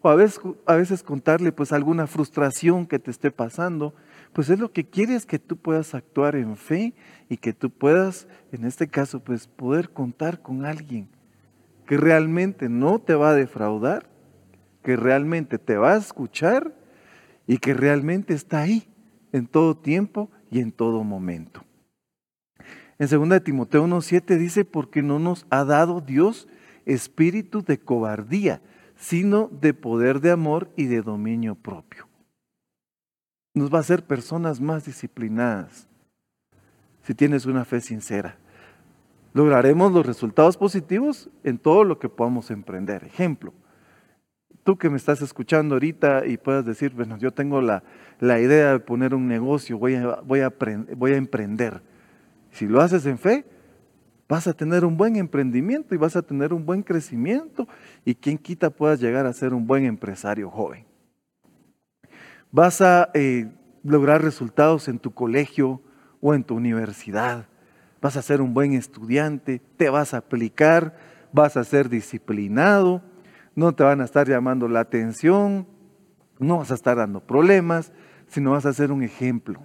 o 0.00 0.08
a 0.08 0.14
veces, 0.14 0.40
a 0.66 0.74
veces 0.74 1.02
contarle 1.02 1.52
pues 1.52 1.72
alguna 1.72 2.06
frustración 2.06 2.86
que 2.86 2.98
te 2.98 3.10
esté 3.10 3.30
pasando, 3.30 3.94
pues 4.32 4.50
es 4.50 4.58
lo 4.58 4.72
que 4.72 4.84
quieres 4.84 5.26
que 5.26 5.38
tú 5.38 5.56
puedas 5.56 5.94
actuar 5.94 6.36
en 6.36 6.56
fe 6.56 6.94
y 7.28 7.36
que 7.36 7.52
tú 7.52 7.70
puedas, 7.70 8.26
en 8.52 8.64
este 8.64 8.88
caso, 8.88 9.20
pues 9.20 9.46
poder 9.46 9.90
contar 9.90 10.42
con 10.42 10.64
alguien 10.64 11.08
que 11.86 11.96
realmente 11.96 12.68
no 12.68 12.98
te 12.98 13.14
va 13.14 13.30
a 13.30 13.34
defraudar, 13.34 14.08
que 14.82 14.96
realmente 14.96 15.58
te 15.58 15.76
va 15.76 15.92
a 15.92 15.98
escuchar 15.98 16.74
y 17.46 17.58
que 17.58 17.74
realmente 17.74 18.34
está 18.34 18.60
ahí 18.60 18.86
en 19.32 19.46
todo 19.46 19.76
tiempo 19.76 20.30
y 20.50 20.60
en 20.60 20.72
todo 20.72 21.04
momento. 21.04 21.64
En 22.98 23.08
2 23.08 23.42
Timoteo 23.42 23.84
1.7 23.86 24.38
dice, 24.38 24.64
porque 24.64 25.02
no 25.02 25.18
nos 25.18 25.46
ha 25.50 25.64
dado 25.64 26.00
Dios 26.00 26.48
espíritu 26.86 27.62
de 27.62 27.78
cobardía, 27.78 28.62
sino 28.96 29.48
de 29.60 29.74
poder 29.74 30.20
de 30.20 30.30
amor 30.30 30.70
y 30.76 30.86
de 30.86 31.02
dominio 31.02 31.54
propio. 31.56 32.06
Nos 33.54 33.72
va 33.72 33.78
a 33.78 33.80
hacer 33.80 34.04
personas 34.04 34.60
más 34.60 34.84
disciplinadas 34.84 35.88
si 37.02 37.14
tienes 37.14 37.46
una 37.46 37.64
fe 37.64 37.80
sincera. 37.80 38.38
Lograremos 39.32 39.92
los 39.92 40.06
resultados 40.06 40.56
positivos 40.56 41.28
en 41.42 41.58
todo 41.58 41.84
lo 41.84 41.98
que 41.98 42.08
podamos 42.08 42.50
emprender. 42.50 43.04
Ejemplo, 43.04 43.52
tú 44.64 44.78
que 44.78 44.90
me 44.90 44.96
estás 44.96 45.22
escuchando 45.22 45.74
ahorita 45.74 46.26
y 46.26 46.38
puedas 46.38 46.64
decir, 46.64 46.92
bueno, 46.94 47.18
yo 47.18 47.30
tengo 47.30 47.60
la, 47.60 47.82
idea 48.20 48.72
de 48.72 48.80
poner 48.80 49.14
un 49.14 49.28
negocio, 49.28 49.78
voy 49.78 49.94
a, 49.94 50.20
voy, 50.22 50.40
a, 50.40 50.52
voy 50.96 51.12
a 51.12 51.16
emprender. 51.16 51.82
Si 52.50 52.66
lo 52.66 52.80
haces 52.80 53.04
en 53.06 53.18
fe, 53.18 53.44
vas 54.26 54.46
a 54.46 54.54
tener 54.54 54.84
un 54.84 54.96
buen 54.96 55.16
emprendimiento 55.16 55.94
y 55.94 55.98
vas 55.98 56.16
a 56.16 56.22
tener 56.22 56.54
un 56.54 56.64
buen 56.64 56.82
crecimiento 56.82 57.68
y 58.04 58.14
quien 58.14 58.38
quita 58.38 58.70
puedas 58.70 59.00
llegar 59.00 59.26
a 59.26 59.32
ser 59.32 59.52
un 59.52 59.66
buen 59.66 59.84
empresario 59.84 60.50
joven. 60.50 60.86
Vas 62.50 62.80
a 62.80 63.10
eh, 63.12 63.50
lograr 63.82 64.22
resultados 64.22 64.88
en 64.88 64.98
tu 64.98 65.12
colegio 65.12 65.82
o 66.20 66.32
en 66.32 66.42
tu 66.42 66.54
universidad. 66.54 67.46
Vas 68.00 68.16
a 68.16 68.22
ser 68.22 68.40
un 68.40 68.54
buen 68.54 68.72
estudiante, 68.72 69.60
te 69.76 69.90
vas 69.90 70.14
a 70.14 70.18
aplicar, 70.18 70.96
vas 71.32 71.56
a 71.56 71.64
ser 71.64 71.88
disciplinado 71.90 73.02
no 73.54 73.74
te 73.74 73.84
van 73.84 74.00
a 74.00 74.04
estar 74.04 74.28
llamando 74.28 74.68
la 74.68 74.80
atención, 74.80 75.66
no 76.38 76.58
vas 76.58 76.70
a 76.70 76.74
estar 76.74 76.96
dando 76.96 77.20
problemas, 77.20 77.92
sino 78.26 78.52
vas 78.52 78.66
a 78.66 78.72
ser 78.72 78.90
un 78.92 79.02
ejemplo. 79.02 79.60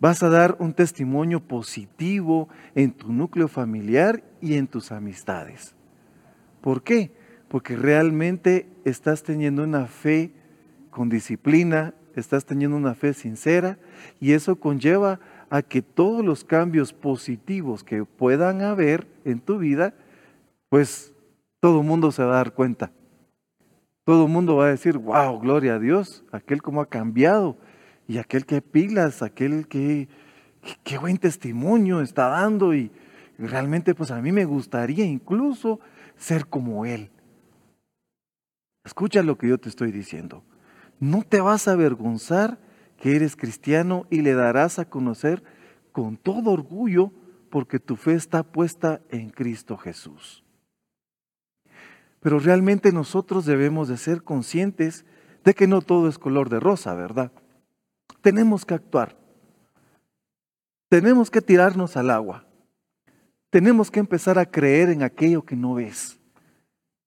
Vas 0.00 0.22
a 0.22 0.28
dar 0.28 0.56
un 0.58 0.74
testimonio 0.74 1.40
positivo 1.40 2.48
en 2.74 2.92
tu 2.92 3.12
núcleo 3.12 3.48
familiar 3.48 4.22
y 4.40 4.54
en 4.54 4.66
tus 4.66 4.92
amistades. 4.92 5.74
¿Por 6.60 6.82
qué? 6.82 7.12
Porque 7.48 7.76
realmente 7.76 8.68
estás 8.84 9.22
teniendo 9.22 9.62
una 9.62 9.86
fe 9.86 10.32
con 10.90 11.08
disciplina, 11.08 11.94
estás 12.16 12.44
teniendo 12.44 12.76
una 12.76 12.94
fe 12.94 13.14
sincera 13.14 13.78
y 14.20 14.32
eso 14.32 14.56
conlleva 14.56 15.20
a 15.48 15.62
que 15.62 15.82
todos 15.82 16.24
los 16.24 16.44
cambios 16.44 16.92
positivos 16.92 17.84
que 17.84 18.04
puedan 18.04 18.62
haber 18.62 19.06
en 19.24 19.40
tu 19.40 19.58
vida, 19.58 19.94
pues 20.68 21.13
todo 21.64 21.80
el 21.80 21.86
mundo 21.86 22.12
se 22.12 22.22
va 22.22 22.34
a 22.34 22.36
dar 22.36 22.52
cuenta. 22.52 22.92
Todo 24.04 24.26
el 24.26 24.30
mundo 24.30 24.56
va 24.56 24.66
a 24.66 24.68
decir, 24.68 24.98
wow, 24.98 25.40
gloria 25.40 25.76
a 25.76 25.78
Dios, 25.78 26.22
aquel 26.30 26.60
como 26.60 26.82
ha 26.82 26.90
cambiado 26.90 27.56
y 28.06 28.18
aquel 28.18 28.44
que 28.44 28.60
pilas, 28.60 29.22
aquel 29.22 29.66
que, 29.66 30.06
qué 30.82 30.98
buen 30.98 31.16
testimonio 31.16 32.02
está 32.02 32.28
dando 32.28 32.74
y 32.74 32.92
realmente 33.38 33.94
pues 33.94 34.10
a 34.10 34.20
mí 34.20 34.30
me 34.30 34.44
gustaría 34.44 35.06
incluso 35.06 35.80
ser 36.18 36.48
como 36.48 36.84
él. 36.84 37.10
Escucha 38.84 39.22
lo 39.22 39.38
que 39.38 39.48
yo 39.48 39.56
te 39.56 39.70
estoy 39.70 39.90
diciendo. 39.90 40.44
No 41.00 41.22
te 41.22 41.40
vas 41.40 41.66
a 41.66 41.72
avergonzar 41.72 42.58
que 42.98 43.16
eres 43.16 43.36
cristiano 43.36 44.04
y 44.10 44.20
le 44.20 44.34
darás 44.34 44.78
a 44.78 44.90
conocer 44.90 45.42
con 45.92 46.18
todo 46.18 46.50
orgullo 46.50 47.10
porque 47.48 47.78
tu 47.78 47.96
fe 47.96 48.12
está 48.12 48.42
puesta 48.42 49.00
en 49.08 49.30
Cristo 49.30 49.78
Jesús. 49.78 50.43
Pero 52.24 52.38
realmente 52.38 52.90
nosotros 52.90 53.44
debemos 53.44 53.86
de 53.86 53.98
ser 53.98 54.22
conscientes 54.22 55.04
de 55.44 55.52
que 55.52 55.66
no 55.66 55.82
todo 55.82 56.08
es 56.08 56.18
color 56.18 56.48
de 56.48 56.58
rosa, 56.58 56.94
¿verdad? 56.94 57.30
Tenemos 58.22 58.64
que 58.64 58.72
actuar. 58.72 59.18
Tenemos 60.88 61.30
que 61.30 61.42
tirarnos 61.42 61.98
al 61.98 62.08
agua. 62.08 62.46
Tenemos 63.50 63.90
que 63.90 64.00
empezar 64.00 64.38
a 64.38 64.50
creer 64.50 64.88
en 64.88 65.02
aquello 65.02 65.44
que 65.44 65.54
no 65.54 65.74
ves. 65.74 66.18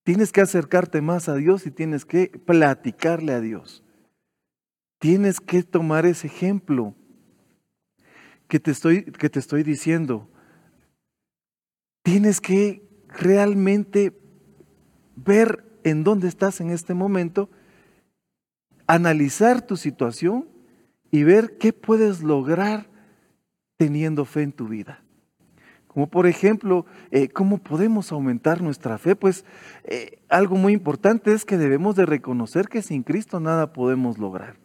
Tienes 0.03 0.31
que 0.31 0.41
acercarte 0.41 1.01
más 1.01 1.29
a 1.29 1.33
Dios 1.33 1.65
y 1.65 1.71
tienes 1.71 2.05
que 2.05 2.27
platicarle 2.45 3.33
a 3.33 3.41
Dios. 3.41 3.83
Tienes 4.99 5.39
que 5.39 5.63
tomar 5.63 6.05
ese 6.05 6.27
ejemplo 6.27 6.93
que 8.47 8.59
te 8.59 8.69
estoy, 8.69 9.05
que 9.05 9.31
te 9.31 9.39
estoy 9.39 9.63
diciendo. 9.63 10.29
Tienes 12.03 12.39
que 12.39 12.87
realmente 13.07 14.26
ver 15.17 15.65
en 15.83 16.03
dónde 16.03 16.27
estás 16.27 16.61
en 16.61 16.69
este 16.69 16.93
momento, 16.93 17.49
analizar 18.85 19.61
tu 19.61 19.75
situación 19.75 20.47
y 21.11 21.23
ver 21.23 21.57
qué 21.57 21.73
puedes 21.73 22.23
lograr 22.23 22.87
teniendo 23.77 24.25
fe 24.25 24.43
en 24.43 24.51
tu 24.51 24.67
vida. 24.67 25.03
Como 25.87 26.07
por 26.07 26.27
ejemplo, 26.27 26.85
eh, 27.09 27.27
¿cómo 27.29 27.57
podemos 27.57 28.11
aumentar 28.11 28.61
nuestra 28.61 28.97
fe? 28.97 29.15
Pues 29.15 29.45
eh, 29.83 30.19
algo 30.29 30.55
muy 30.55 30.73
importante 30.73 31.33
es 31.33 31.43
que 31.43 31.57
debemos 31.57 31.95
de 31.95 32.05
reconocer 32.05 32.67
que 32.67 32.81
sin 32.81 33.03
Cristo 33.03 33.39
nada 33.39 33.73
podemos 33.73 34.17
lograr. 34.17 34.57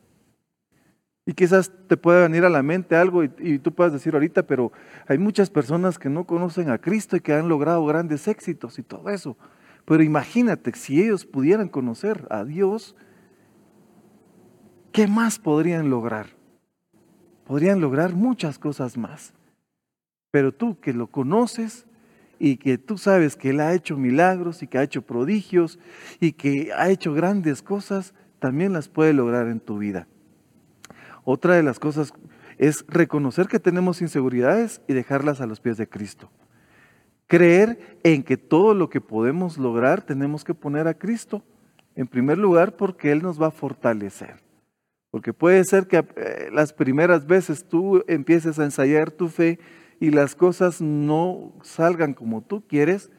Y 1.25 1.35
quizás 1.35 1.73
te 1.89 1.97
pueda 1.97 2.23
venir 2.23 2.45
a 2.45 2.51
la 2.51 2.63
mente 2.63 2.97
algo 2.97 3.23
y, 3.23 3.31
y, 3.39 3.59
tú 3.61 3.73
puedas 3.73 3.93
decir 3.93 4.13
ahorita, 4.13 4.43
pero 4.43 4.73
hay 5.07 5.19
muchas 5.19 5.51
personas 5.51 5.99
que 5.99 6.11
no 6.11 6.25
conocen 6.25 6.69
a 6.69 6.79
Cristo 6.79 7.17
y 7.17 7.21
que 7.21 7.33
han 7.33 7.49
logrado 7.49 7.87
grandes 7.87 8.27
éxitos 8.27 8.79
y 8.81 8.83
todo 8.83 9.09
eso. 9.09 9.37
Pero 9.85 10.03
imagínate, 10.03 10.73
si 10.75 11.03
ellos 11.03 11.27
pudieran 11.27 11.69
conocer 11.69 12.27
a 12.31 12.45
Dios, 12.45 12.95
¿qué 14.93 15.07
más 15.07 15.39
podrían 15.39 15.91
lograr? 15.91 16.27
Podrían 17.47 17.81
lograr 17.81 18.15
muchas 18.15 18.59
cosas 18.59 18.97
más. 18.97 19.35
Pero 20.31 20.53
tú 20.53 20.79
que 20.81 20.93
lo 20.93 21.09
conoces 21.09 21.87
y 22.39 22.57
que 22.57 22.79
tú 22.79 22.97
sabes 22.97 23.37
que 23.37 23.51
Él 23.51 23.61
ha 23.61 23.75
hecho 23.75 23.97
milagros 23.97 24.63
y 24.63 24.67
que 24.67 24.79
ha 24.79 24.83
hecho 24.83 25.03
prodigios 25.03 25.79
y 26.21 26.33
que 26.33 26.73
ha 26.73 26.91
hecho 26.91 27.13
grandes 27.13 27.63
cosas, 27.63 28.15
también 28.39 28.73
las 28.73 28.89
puede 28.89 29.13
lograr 29.13 29.49
en 29.49 29.61
tu 29.61 29.79
vida. 29.79 30.09
Otra 31.25 31.55
de 31.55 31.63
las 31.63 31.79
cosas 31.79 32.13
es 32.59 32.85
reconocer 32.89 33.47
que 33.47 33.61
tenemos 33.61 34.03
inseguridades 34.03 34.81
y 34.89 34.95
dejarlas 34.95 35.41
a 35.41 35.47
los 35.47 35.61
pies 35.61 35.77
de 35.77 35.89
Cristo. 35.89 36.31
Creer 37.33 37.99
en 38.03 38.23
que 38.23 38.37
todo 38.37 38.75
lo 38.75 38.91
que 38.91 39.01
podemos 39.01 39.57
lograr 39.57 40.03
tenemos 40.03 40.45
que 40.45 40.53
poner 40.53 40.87
a 40.87 40.93
Cristo 40.93 41.43
en 41.95 42.07
primer 42.07 42.37
lugar 42.37 42.77
porque 42.77 43.11
Él 43.11 43.23
nos 43.23 43.41
va 43.41 43.47
a 43.47 43.51
fortalecer. 43.51 44.43
Porque 45.11 45.33
puede 45.33 45.65
ser 45.65 45.87
que 45.87 46.05
eh, 46.17 46.51
las 46.53 46.75
primeras 46.75 47.27
veces 47.27 47.67
tú 47.67 48.05
empieces 48.07 48.59
a 48.59 48.65
ensayar 48.65 49.11
tu 49.11 49.29
fe 49.29 49.59
y 49.99 50.11
las 50.11 50.35
cosas 50.35 50.83
no 50.83 51.55
salgan 51.63 52.13
como 52.13 52.43
tú 52.43 52.67
quieres, 52.67 53.11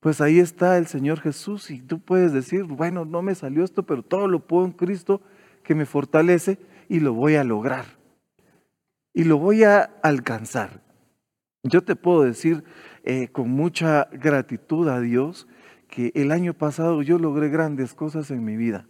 pues 0.00 0.20
ahí 0.20 0.38
está 0.38 0.76
el 0.76 0.86
Señor 0.86 1.18
Jesús 1.20 1.70
y 1.70 1.80
tú 1.80 1.98
puedes 1.98 2.34
decir, 2.34 2.64
bueno, 2.64 3.06
no 3.06 3.22
me 3.22 3.34
salió 3.34 3.64
esto, 3.64 3.84
pero 3.84 4.02
todo 4.02 4.28
lo 4.28 4.46
puedo 4.46 4.66
en 4.66 4.72
Cristo 4.72 5.22
que 5.64 5.74
me 5.74 5.86
fortalece 5.86 6.58
y 6.90 7.00
lo 7.00 7.14
voy 7.14 7.36
a 7.36 7.44
lograr. 7.44 7.86
Y 9.14 9.24
lo 9.24 9.38
voy 9.38 9.64
a 9.64 9.84
alcanzar. 10.02 10.82
Yo 11.62 11.82
te 11.82 11.96
puedo 11.96 12.22
decir 12.22 12.64
eh, 13.04 13.28
con 13.28 13.50
mucha 13.50 14.08
gratitud 14.12 14.88
a 14.88 15.00
Dios 15.00 15.46
que 15.88 16.12
el 16.14 16.32
año 16.32 16.54
pasado 16.54 17.02
yo 17.02 17.18
logré 17.18 17.48
grandes 17.48 17.94
cosas 17.94 18.30
en 18.30 18.44
mi 18.44 18.56
vida. 18.56 18.86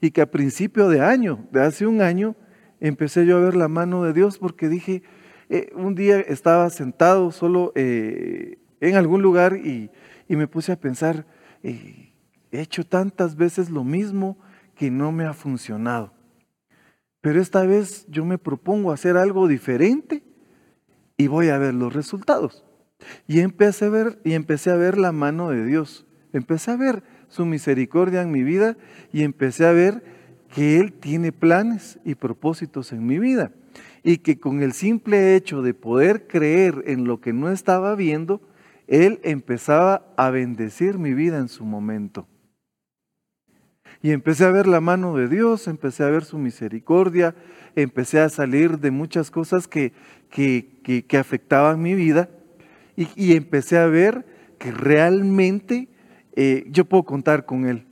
Y 0.00 0.10
que 0.10 0.20
a 0.20 0.30
principio 0.30 0.88
de 0.88 1.00
año, 1.00 1.46
de 1.50 1.62
hace 1.62 1.86
un 1.86 2.02
año, 2.02 2.36
empecé 2.80 3.26
yo 3.26 3.36
a 3.36 3.40
ver 3.40 3.56
la 3.56 3.68
mano 3.68 4.04
de 4.04 4.12
Dios 4.12 4.38
porque 4.38 4.68
dije, 4.68 5.02
eh, 5.48 5.70
un 5.74 5.94
día 5.94 6.20
estaba 6.20 6.68
sentado 6.70 7.32
solo 7.32 7.72
eh, 7.74 8.58
en 8.80 8.96
algún 8.96 9.22
lugar 9.22 9.56
y, 9.56 9.90
me 10.28 10.48
puse 10.48 10.72
a 10.72 10.80
pensar, 10.80 11.26
he 11.62 12.12
hecho 12.50 12.84
tantas 12.84 13.36
veces 13.36 13.70
lo 13.70 13.84
mismo 13.84 14.36
que 14.74 14.90
no 14.90 15.12
me 15.12 15.24
ha 15.24 15.32
funcionado. 15.32 16.12
Pero 17.20 17.40
esta 17.40 17.64
vez 17.64 18.04
yo 18.08 18.24
me 18.24 18.36
propongo 18.36 18.92
hacer 18.92 19.16
algo 19.16 19.48
diferente 19.48 20.22
y 21.16 21.26
voy 21.26 21.48
a 21.48 21.58
ver 21.58 21.72
los 21.72 21.92
resultados. 21.92 22.63
Y 23.26 23.40
empecé 23.40 23.86
a 23.86 23.88
ver, 23.90 24.18
y 24.24 24.32
empecé 24.32 24.70
a 24.70 24.76
ver 24.76 24.98
la 24.98 25.12
mano 25.12 25.50
de 25.50 25.64
Dios. 25.64 26.06
Empecé 26.32 26.70
a 26.72 26.76
ver 26.76 27.02
su 27.28 27.46
misericordia 27.46 28.22
en 28.22 28.30
mi 28.30 28.42
vida 28.42 28.76
y 29.12 29.22
empecé 29.22 29.66
a 29.66 29.72
ver 29.72 30.02
que 30.54 30.78
Él 30.78 30.92
tiene 30.92 31.32
planes 31.32 31.98
y 32.04 32.14
propósitos 32.14 32.92
en 32.92 33.06
mi 33.06 33.18
vida 33.18 33.52
y 34.02 34.18
que 34.18 34.38
con 34.38 34.62
el 34.62 34.72
simple 34.72 35.34
hecho 35.34 35.62
de 35.62 35.74
poder 35.74 36.26
creer 36.26 36.84
en 36.86 37.04
lo 37.04 37.20
que 37.20 37.32
no 37.32 37.50
estaba 37.50 37.94
viendo, 37.96 38.40
Él 38.86 39.18
empezaba 39.24 40.06
a 40.16 40.30
bendecir 40.30 40.98
mi 40.98 41.14
vida 41.14 41.38
en 41.38 41.48
su 41.48 41.64
momento. 41.64 42.28
Y 44.02 44.10
empecé 44.10 44.44
a 44.44 44.50
ver 44.50 44.66
la 44.66 44.82
mano 44.82 45.16
de 45.16 45.28
Dios, 45.28 45.66
empecé 45.66 46.04
a 46.04 46.10
ver 46.10 46.24
su 46.26 46.36
misericordia, 46.36 47.34
empecé 47.74 48.20
a 48.20 48.28
salir 48.28 48.78
de 48.78 48.90
muchas 48.90 49.30
cosas 49.30 49.66
que, 49.66 49.94
que, 50.28 51.18
afectaban 51.18 51.80
mi 51.80 51.94
vida 51.94 52.28
y, 52.96 53.34
empecé 53.34 53.78
a 53.78 53.86
ver 53.86 54.24
que 54.58 54.70
realmente 54.70 55.88
eh, 56.36 56.64
yo 56.68 56.84
puedo 56.84 57.04
contar 57.04 57.44
con 57.44 57.66
Él. 57.66 57.86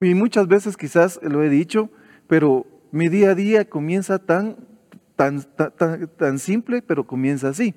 Y 0.00 0.14
muchas 0.14 0.48
veces 0.48 0.76
quizás 0.76 1.20
lo 1.22 1.42
he 1.42 1.48
dicho, 1.48 1.90
pero 2.26 2.66
mi 2.90 3.08
día 3.08 3.30
a 3.30 3.34
día 3.34 3.68
comienza 3.68 4.18
tan 4.18 4.56
tan, 5.16 6.38
simple, 6.38 6.82
pero 6.82 7.06
comienza 7.06 7.48
así. 7.48 7.74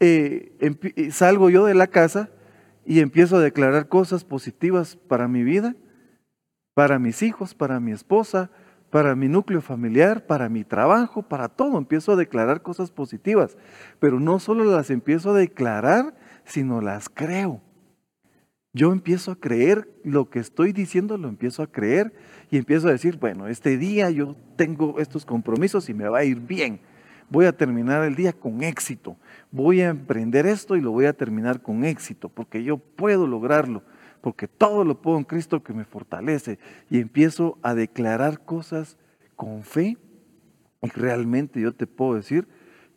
Eh, 0.00 1.10
salgo 1.10 1.50
yo 1.50 1.64
de 1.64 1.74
la 1.74 1.86
casa 1.86 2.30
y 2.84 3.00
empiezo 3.00 3.36
a 3.36 3.40
declarar 3.40 3.88
cosas 3.88 4.24
positivas 4.24 4.96
para 4.96 5.28
mi 5.28 5.42
vida, 5.42 5.74
para 6.74 6.98
mis 6.98 7.22
hijos, 7.22 7.54
para 7.54 7.80
mi 7.80 7.92
esposa, 7.92 8.50
para 8.96 9.14
mi 9.14 9.28
núcleo 9.28 9.60
familiar, 9.60 10.24
para 10.24 10.48
mi 10.48 10.64
trabajo, 10.64 11.20
para 11.20 11.50
todo. 11.50 11.76
Empiezo 11.76 12.12
a 12.12 12.16
declarar 12.16 12.62
cosas 12.62 12.90
positivas, 12.90 13.58
pero 14.00 14.18
no 14.18 14.38
solo 14.38 14.64
las 14.64 14.88
empiezo 14.88 15.32
a 15.32 15.38
declarar, 15.38 16.14
sino 16.46 16.80
las 16.80 17.10
creo. 17.10 17.60
Yo 18.72 18.92
empiezo 18.92 19.32
a 19.32 19.36
creer 19.38 19.86
lo 20.02 20.30
que 20.30 20.38
estoy 20.38 20.72
diciendo, 20.72 21.18
lo 21.18 21.28
empiezo 21.28 21.62
a 21.62 21.70
creer 21.70 22.14
y 22.50 22.56
empiezo 22.56 22.88
a 22.88 22.92
decir, 22.92 23.18
bueno, 23.18 23.48
este 23.48 23.76
día 23.76 24.08
yo 24.08 24.34
tengo 24.56 24.98
estos 24.98 25.26
compromisos 25.26 25.90
y 25.90 25.92
me 25.92 26.08
va 26.08 26.20
a 26.20 26.24
ir 26.24 26.40
bien. 26.40 26.80
Voy 27.28 27.44
a 27.44 27.54
terminar 27.54 28.02
el 28.02 28.14
día 28.14 28.32
con 28.32 28.62
éxito. 28.62 29.18
Voy 29.50 29.82
a 29.82 29.90
emprender 29.90 30.46
esto 30.46 30.74
y 30.74 30.80
lo 30.80 30.90
voy 30.90 31.04
a 31.04 31.12
terminar 31.12 31.60
con 31.60 31.84
éxito, 31.84 32.30
porque 32.30 32.64
yo 32.64 32.78
puedo 32.78 33.26
lograrlo, 33.26 33.82
porque 34.26 34.48
todo 34.48 34.82
lo 34.82 35.00
puedo 35.00 35.18
en 35.18 35.22
Cristo 35.22 35.62
que 35.62 35.72
me 35.72 35.84
fortalece. 35.84 36.58
Y 36.90 36.98
empiezo 36.98 37.60
a 37.62 37.76
declarar 37.76 38.44
cosas 38.44 38.98
con 39.36 39.62
fe 39.62 39.98
y 40.82 40.88
realmente 40.88 41.60
yo 41.60 41.72
te 41.72 41.86
puedo 41.86 42.16
decir 42.16 42.48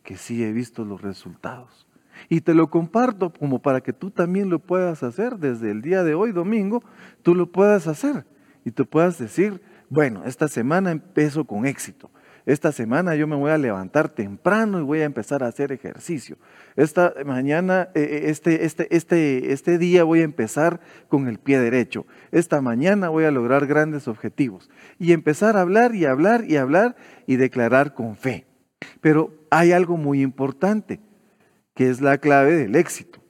que 0.02 0.16
sí 0.16 0.42
he 0.42 0.50
visto 0.50 0.84
los 0.84 1.02
resultados. 1.02 1.86
Y 2.28 2.40
te 2.40 2.52
lo 2.52 2.68
comparto 2.68 3.32
como 3.32 3.62
para 3.62 3.80
que 3.80 3.92
tú 3.92 4.10
también 4.10 4.50
lo 4.50 4.58
puedas 4.58 5.04
hacer 5.04 5.36
desde 5.36 5.70
el 5.70 5.82
día 5.82 6.02
de 6.02 6.14
hoy, 6.14 6.32
domingo, 6.32 6.82
tú 7.22 7.36
lo 7.36 7.52
puedas 7.52 7.86
hacer 7.86 8.26
y 8.64 8.72
te 8.72 8.84
puedas 8.84 9.16
decir, 9.16 9.62
bueno, 9.88 10.24
esta 10.24 10.48
semana 10.48 10.90
empiezo 10.90 11.44
con 11.44 11.64
éxito. 11.64 12.10
Esta 12.50 12.72
semana 12.72 13.14
yo 13.14 13.28
me 13.28 13.36
voy 13.36 13.52
a 13.52 13.58
levantar 13.58 14.08
temprano 14.08 14.80
y 14.80 14.82
voy 14.82 15.02
a 15.02 15.04
empezar 15.04 15.44
a 15.44 15.46
hacer 15.46 15.70
ejercicio. 15.70 16.36
Esta 16.74 17.14
mañana, 17.24 17.90
eh, 17.94 18.00
eh, 18.02 18.20
este, 18.24 18.64
este, 18.64 18.88
este, 18.96 19.52
este 19.52 19.78
día 19.78 20.02
voy 20.02 20.22
a 20.22 20.24
empezar 20.24 20.80
con 21.06 21.28
el 21.28 21.38
pie 21.38 21.60
derecho. 21.60 22.06
Esta 22.32 22.60
mañana 22.60 23.08
voy 23.08 23.22
a 23.22 23.30
lograr 23.30 23.68
grandes 23.68 24.08
objetivos. 24.08 24.68
Y 24.98 25.12
empezar 25.12 25.56
a 25.56 25.60
hablar 25.60 25.94
y 25.94 26.06
hablar 26.06 26.44
y 26.44 26.56
hablar 26.56 26.96
y 27.24 27.36
declarar 27.36 27.94
con 27.94 28.16
fe. 28.16 28.48
Pero 29.00 29.32
hay 29.52 29.70
algo 29.70 29.96
muy 29.96 30.20
importante 30.20 30.98
que 31.76 31.88
es 31.88 32.00
la 32.00 32.18
clave 32.18 32.56
del 32.56 32.74
éxito. 32.74 33.20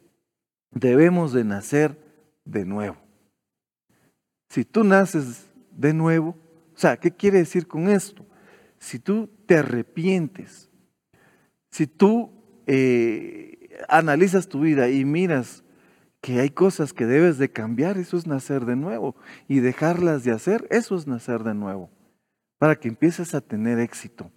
Debemos 0.70 1.35
de 1.35 1.44
nacer 1.44 1.94
de 2.46 2.64
nuevo. 2.64 2.96
Si 4.48 4.64
tú 4.64 4.83
naces 4.83 5.46
de 5.72 5.92
nuevo, 5.92 6.30
o 6.74 6.78
sea, 6.78 6.96
¿qué 6.96 7.11
quiere 7.11 7.37
decir 7.37 7.66
con 7.66 7.90
esto? 7.90 8.24
Si 8.80 8.98
tú 8.98 9.28
te 9.46 9.58
arrepientes, 9.58 10.68
si 11.70 11.86
tú 11.86 12.32
eh, 12.66 13.78
analizas 13.88 14.48
tu 14.48 14.60
vida 14.60 14.88
y 14.88 15.04
miras 15.04 15.62
que 16.20 16.40
hay 16.40 16.50
cosas 16.50 16.92
que 16.92 17.06
debes 17.06 17.38
de 17.38 17.52
cambiar, 17.52 17.96
eso 17.96 18.16
es 18.16 18.26
nacer 18.26 18.64
de 18.64 18.74
nuevo. 18.74 19.14
Y 19.46 19.60
dejarlas 19.60 20.24
de 20.24 20.32
hacer, 20.32 20.66
eso 20.70 20.96
es 20.96 21.06
nacer 21.06 21.44
de 21.44 21.54
nuevo. 21.54 21.90
Para 22.58 22.74
que 22.74 22.88
empieces 22.88 23.34
a 23.34 23.40
tener 23.40 23.78
éxito. 23.78 24.32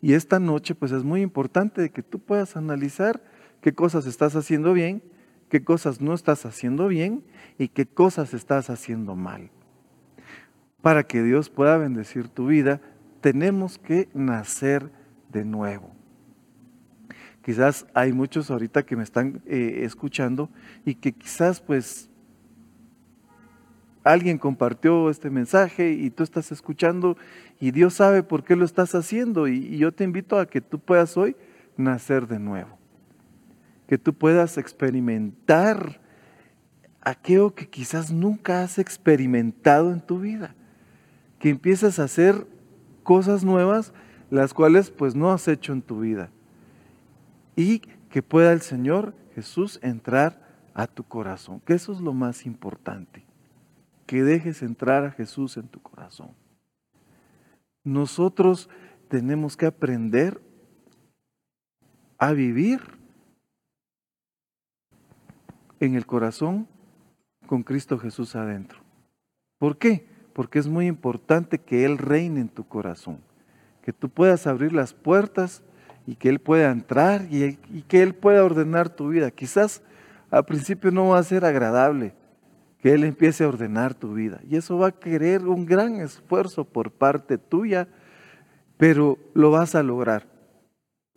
Y 0.00 0.14
esta 0.14 0.40
noche 0.40 0.74
pues 0.74 0.92
es 0.92 1.04
muy 1.04 1.20
importante 1.20 1.90
que 1.90 2.02
tú 2.02 2.18
puedas 2.18 2.56
analizar 2.56 3.22
qué 3.60 3.74
cosas 3.74 4.06
estás 4.06 4.34
haciendo 4.34 4.72
bien 4.72 5.02
qué 5.48 5.62
cosas 5.62 6.00
no 6.00 6.14
estás 6.14 6.46
haciendo 6.46 6.88
bien 6.88 7.24
y 7.58 7.68
qué 7.68 7.86
cosas 7.86 8.34
estás 8.34 8.70
haciendo 8.70 9.14
mal. 9.14 9.50
Para 10.82 11.04
que 11.04 11.22
Dios 11.22 11.50
pueda 11.50 11.78
bendecir 11.78 12.28
tu 12.28 12.46
vida, 12.46 12.80
tenemos 13.26 13.76
que 13.76 14.08
nacer 14.14 14.88
de 15.32 15.44
nuevo. 15.44 15.90
Quizás 17.42 17.84
hay 17.92 18.12
muchos 18.12 18.52
ahorita 18.52 18.86
que 18.86 18.94
me 18.94 19.02
están 19.02 19.42
eh, 19.46 19.80
escuchando 19.82 20.48
y 20.84 20.94
que 20.94 21.10
quizás 21.10 21.60
pues 21.60 22.08
alguien 24.04 24.38
compartió 24.38 25.10
este 25.10 25.28
mensaje 25.28 25.90
y 25.90 26.10
tú 26.10 26.22
estás 26.22 26.52
escuchando 26.52 27.16
y 27.58 27.72
Dios 27.72 27.94
sabe 27.94 28.22
por 28.22 28.44
qué 28.44 28.54
lo 28.54 28.64
estás 28.64 28.94
haciendo 28.94 29.48
y, 29.48 29.76
yo 29.76 29.90
te 29.90 30.04
invito 30.04 30.38
a 30.38 30.46
que 30.46 30.60
tú 30.60 30.78
puedas 30.78 31.16
hoy 31.16 31.34
nacer 31.76 32.28
de 32.28 32.38
nuevo, 32.38 32.78
que 33.88 33.98
tú 33.98 34.14
puedas 34.14 34.56
experimentar 34.56 36.00
aquello 37.00 37.56
que 37.56 37.68
quizás 37.68 38.12
nunca 38.12 38.62
has 38.62 38.78
experimentado 38.78 39.92
en 39.92 40.00
tu 40.00 40.20
vida, 40.20 40.54
que 41.40 41.48
empieces 41.48 41.98
a 41.98 42.04
hacer 42.04 42.46
cosas 43.06 43.44
nuevas 43.44 43.94
las 44.30 44.52
cuales 44.52 44.90
pues 44.90 45.14
no 45.14 45.30
has 45.30 45.46
hecho 45.46 45.72
en 45.72 45.80
tu 45.80 46.00
vida 46.00 46.28
y 47.54 47.78
que 48.10 48.20
pueda 48.20 48.52
el 48.52 48.62
Señor 48.62 49.14
Jesús 49.32 49.78
entrar 49.80 50.44
a 50.74 50.88
tu 50.88 51.04
corazón, 51.04 51.60
que 51.60 51.74
eso 51.74 51.92
es 51.92 52.00
lo 52.00 52.12
más 52.12 52.44
importante, 52.44 53.24
que 54.06 54.24
dejes 54.24 54.60
entrar 54.60 55.04
a 55.04 55.12
Jesús 55.12 55.56
en 55.56 55.68
tu 55.68 55.80
corazón. 55.80 56.32
Nosotros 57.84 58.68
tenemos 59.08 59.56
que 59.56 59.66
aprender 59.66 60.42
a 62.18 62.32
vivir 62.32 62.80
en 65.78 65.94
el 65.94 66.06
corazón 66.06 66.66
con 67.46 67.62
Cristo 67.62 67.98
Jesús 67.98 68.34
adentro. 68.34 68.80
¿Por 69.58 69.78
qué? 69.78 70.15
Porque 70.36 70.58
es 70.58 70.68
muy 70.68 70.86
importante 70.86 71.56
que 71.56 71.86
Él 71.86 71.96
reine 71.96 72.42
en 72.42 72.50
tu 72.50 72.68
corazón, 72.68 73.20
que 73.80 73.94
tú 73.94 74.10
puedas 74.10 74.46
abrir 74.46 74.74
las 74.74 74.92
puertas 74.92 75.62
y 76.06 76.16
que 76.16 76.28
Él 76.28 76.40
pueda 76.40 76.70
entrar 76.70 77.26
y, 77.30 77.54
que 77.88 78.02
Él 78.02 78.14
pueda 78.14 78.44
ordenar 78.44 78.90
tu 78.90 79.08
vida. 79.08 79.30
Quizás 79.30 79.80
al 80.30 80.44
principio 80.44 80.90
no 80.90 81.08
va 81.08 81.20
a 81.20 81.22
ser 81.22 81.46
agradable 81.46 82.12
que 82.82 82.92
Él 82.92 83.04
empiece 83.04 83.44
a 83.44 83.48
ordenar 83.48 83.94
tu 83.94 84.12
vida 84.12 84.42
y 84.46 84.56
eso 84.56 84.76
va 84.76 84.88
a 84.88 84.92
querer 84.92 85.46
un 85.46 85.64
gran 85.64 86.00
esfuerzo 86.00 86.66
por 86.66 86.90
parte 86.90 87.38
tuya, 87.38 87.88
pero 88.76 89.18
lo 89.32 89.52
vas 89.52 89.74
a 89.74 89.82
lograr. 89.82 90.26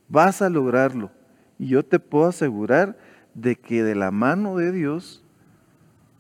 Vas 0.08 0.42
a 0.42 0.48
lograrlo. 0.48 1.12
Y 1.58 1.68
yo 1.68 1.84
te 1.84 2.00
puedo 2.00 2.28
asegurar 2.28 2.98
de 3.34 3.58
que 3.58 3.84
de 3.84 3.96
la 3.96 4.12
mano 4.12 4.56
de 4.56 4.72
Dios 4.72 5.26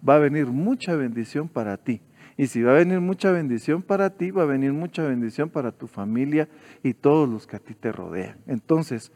va 0.07 0.15
a 0.15 0.19
venir 0.19 0.47
mucha 0.47 0.97
bendición 0.97 1.47
para 1.47 1.77
ti. 1.77 2.01
Y 2.39 2.47
si 2.47 2.63
va 2.63 2.71
a 2.71 2.75
venir 2.75 3.01
mucha 3.01 3.33
bendición 3.33 3.81
para 3.81 4.11
ti, 4.11 4.31
va 4.31 4.43
a 4.43 4.45
venir 4.45 4.71
mucha 4.71 5.03
bendición 5.03 5.49
para 5.49 5.73
tu 5.73 5.87
familia 5.87 6.47
y 6.81 6.93
todos 6.93 7.27
los 7.27 7.45
que 7.45 7.57
a 7.57 7.59
ti 7.59 7.73
te 7.73 7.91
rodean. 7.91 8.37
Entonces, 8.47 9.11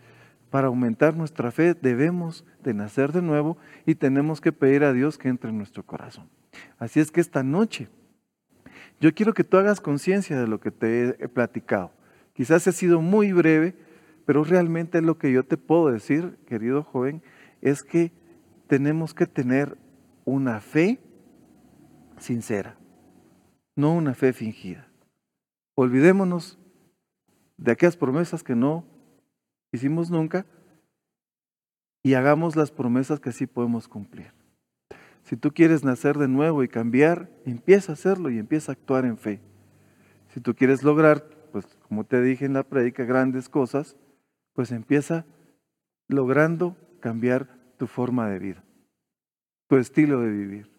para 0.49 0.67
aumentar 0.67 1.15
nuestra 1.15 1.49
fe 1.49 1.73
debemos 1.73 2.43
de 2.65 2.73
nacer 2.73 3.13
de 3.13 3.21
nuevo 3.21 3.57
y 3.85 3.95
tenemos 3.95 4.41
que 4.41 4.51
pedir 4.51 4.83
a 4.83 4.91
Dios 4.91 5.17
que 5.17 5.29
entre 5.29 5.51
en 5.51 5.57
nuestro 5.57 5.85
corazón. 5.85 6.27
Así 6.77 6.99
es 6.99 7.11
que 7.11 7.21
esta 7.21 7.43
noche 7.43 7.87
yo 8.99 9.13
quiero 9.15 9.33
que 9.33 9.45
tú 9.45 9.55
hagas 9.55 9.79
conciencia 9.79 10.37
de 10.37 10.47
lo 10.47 10.59
que 10.59 10.71
te 10.71 11.15
he 11.17 11.29
platicado. 11.29 11.93
Quizás 12.33 12.67
ha 12.67 12.73
sido 12.73 12.99
muy 12.99 13.31
breve, 13.31 13.73
pero 14.25 14.43
realmente 14.43 15.01
lo 15.01 15.17
que 15.17 15.31
yo 15.31 15.45
te 15.45 15.55
puedo 15.55 15.87
decir, 15.87 16.39
querido 16.45 16.83
joven, 16.83 17.23
es 17.61 17.83
que 17.83 18.11
tenemos 18.67 19.13
que 19.13 19.27
tener 19.27 19.77
una 20.25 20.59
fe 20.59 20.99
sincera, 22.17 22.75
no 23.75 23.93
una 23.93 24.13
fe 24.13 24.33
fingida. 24.33 24.87
Olvidémonos 25.75 26.59
de 27.57 27.71
aquellas 27.71 27.97
promesas 27.97 28.43
que 28.43 28.55
no 28.55 28.85
hicimos 29.71 30.11
nunca 30.11 30.45
y 32.03 32.13
hagamos 32.13 32.55
las 32.55 32.71
promesas 32.71 33.19
que 33.19 33.31
sí 33.31 33.47
podemos 33.47 33.87
cumplir. 33.87 34.33
Si 35.23 35.37
tú 35.37 35.51
quieres 35.51 35.83
nacer 35.83 36.17
de 36.17 36.27
nuevo 36.27 36.63
y 36.63 36.67
cambiar, 36.67 37.29
empieza 37.45 37.91
a 37.91 37.93
hacerlo 37.93 38.29
y 38.29 38.37
empieza 38.37 38.71
a 38.71 38.73
actuar 38.73 39.05
en 39.05 39.17
fe. 39.17 39.39
Si 40.29 40.41
tú 40.41 40.53
quieres 40.53 40.83
lograr, 40.83 41.27
pues 41.51 41.65
como 41.87 42.03
te 42.03 42.21
dije 42.21 42.45
en 42.45 42.53
la 42.53 42.63
prédica, 42.63 43.05
grandes 43.05 43.47
cosas, 43.47 43.95
pues 44.53 44.71
empieza 44.71 45.25
logrando 46.07 46.75
cambiar 46.99 47.47
tu 47.77 47.87
forma 47.87 48.29
de 48.29 48.39
vida 48.39 48.63
tu 49.73 49.79
estilo 49.79 50.21
de 50.21 50.29
vivir, 50.29 50.69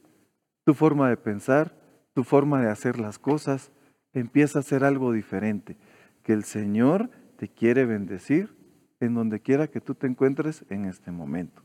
tu 0.64 0.72
forma 0.72 1.08
de 1.08 1.16
pensar, 1.16 1.74
tu 2.14 2.24
forma 2.24 2.60
de 2.62 2.70
hacer 2.70 2.98
las 2.98 3.18
cosas, 3.18 3.70
empieza 4.12 4.60
a 4.60 4.62
ser 4.62 4.84
algo 4.84 5.12
diferente, 5.12 5.76
que 6.22 6.32
el 6.32 6.44
Señor 6.44 7.10
te 7.36 7.48
quiere 7.48 7.84
bendecir 7.84 8.54
en 9.00 9.14
donde 9.14 9.40
quiera 9.40 9.66
que 9.66 9.80
tú 9.80 9.94
te 9.94 10.06
encuentres 10.06 10.64
en 10.70 10.86
este 10.86 11.10
momento. 11.10 11.62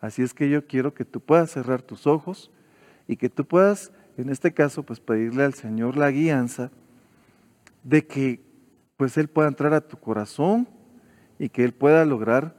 Así 0.00 0.22
es 0.22 0.32
que 0.32 0.48
yo 0.48 0.66
quiero 0.66 0.94
que 0.94 1.04
tú 1.04 1.20
puedas 1.20 1.50
cerrar 1.50 1.82
tus 1.82 2.06
ojos 2.06 2.50
y 3.06 3.16
que 3.16 3.28
tú 3.28 3.44
puedas, 3.44 3.92
en 4.16 4.30
este 4.30 4.52
caso, 4.52 4.82
pues 4.82 5.00
pedirle 5.00 5.44
al 5.44 5.54
Señor 5.54 5.96
la 5.96 6.10
guianza 6.10 6.70
de 7.82 8.06
que 8.06 8.40
pues 8.96 9.16
Él 9.18 9.28
pueda 9.28 9.48
entrar 9.48 9.74
a 9.74 9.80
tu 9.80 9.98
corazón 9.98 10.68
y 11.38 11.48
que 11.48 11.64
Él 11.64 11.72
pueda 11.72 12.04
lograr 12.04 12.54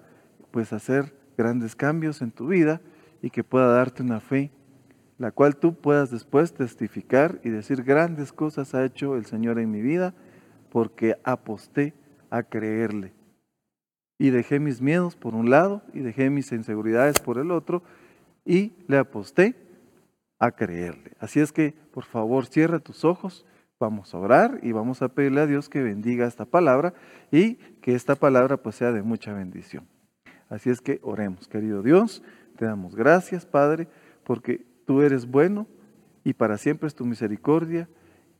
pues 0.52 0.74
hacer 0.74 1.16
grandes 1.38 1.76
cambios 1.76 2.22
en 2.22 2.32
tu 2.32 2.48
vida 2.48 2.82
y 3.22 3.30
que 3.30 3.44
pueda 3.44 3.68
darte 3.68 4.04
una 4.04 4.20
fe, 4.20 4.52
la 5.22 5.32
cual 5.32 5.56
tú 5.56 5.76
puedas 5.76 6.10
después 6.10 6.52
testificar 6.52 7.40
y 7.44 7.50
decir 7.50 7.84
grandes 7.84 8.34
cosas 8.34 8.74
ha 8.74 8.84
hecho 8.84 9.16
el 9.16 9.28
Señor 9.28 9.60
en 9.60 9.70
mi 9.70 9.80
vida 9.80 10.16
porque 10.72 11.16
aposté 11.24 11.94
a 12.32 12.42
creerle. 12.42 13.14
Y 14.18 14.32
dejé 14.32 14.60
mis 14.60 14.82
miedos 14.82 15.16
por 15.16 15.36
un 15.36 15.52
lado 15.52 15.84
y 15.94 16.00
dejé 16.00 16.32
mis 16.32 16.52
inseguridades 16.52 17.20
por 17.20 17.38
el 17.38 17.52
otro 17.52 17.84
y 18.46 18.74
le 18.88 18.98
aposté 18.98 19.56
a 20.40 20.50
creerle. 20.50 21.12
Así 21.20 21.40
es 21.40 21.52
que, 21.52 21.76
por 21.94 22.06
favor, 22.06 22.48
cierra 22.48 22.80
tus 22.80 23.06
ojos, 23.06 23.46
vamos 23.80 24.16
a 24.16 24.18
orar 24.18 24.60
y 24.64 24.72
vamos 24.72 25.04
a 25.04 25.10
pedirle 25.10 25.42
a 25.42 25.46
Dios 25.46 25.70
que 25.70 25.84
bendiga 25.84 26.26
esta 26.26 26.46
palabra 26.46 26.96
y 27.32 27.58
que 27.84 27.94
esta 27.94 28.16
palabra 28.16 28.58
pues 28.58 28.76
sea 28.76 28.92
de 28.92 29.04
mucha 29.04 29.34
bendición. 29.34 29.88
Así 30.50 30.72
es 30.72 30.82
que 30.82 31.00
oremos, 31.04 31.48
querido 31.48 31.84
Dios. 31.84 32.24
Te 32.58 32.66
damos 32.66 32.96
gracias, 32.96 33.46
Padre, 33.46 33.88
porque 34.24 34.71
tú 34.86 35.02
eres 35.02 35.26
bueno 35.26 35.68
y 36.24 36.34
para 36.34 36.58
siempre 36.58 36.88
es 36.88 36.96
tu 36.96 37.06
misericordia. 37.06 37.90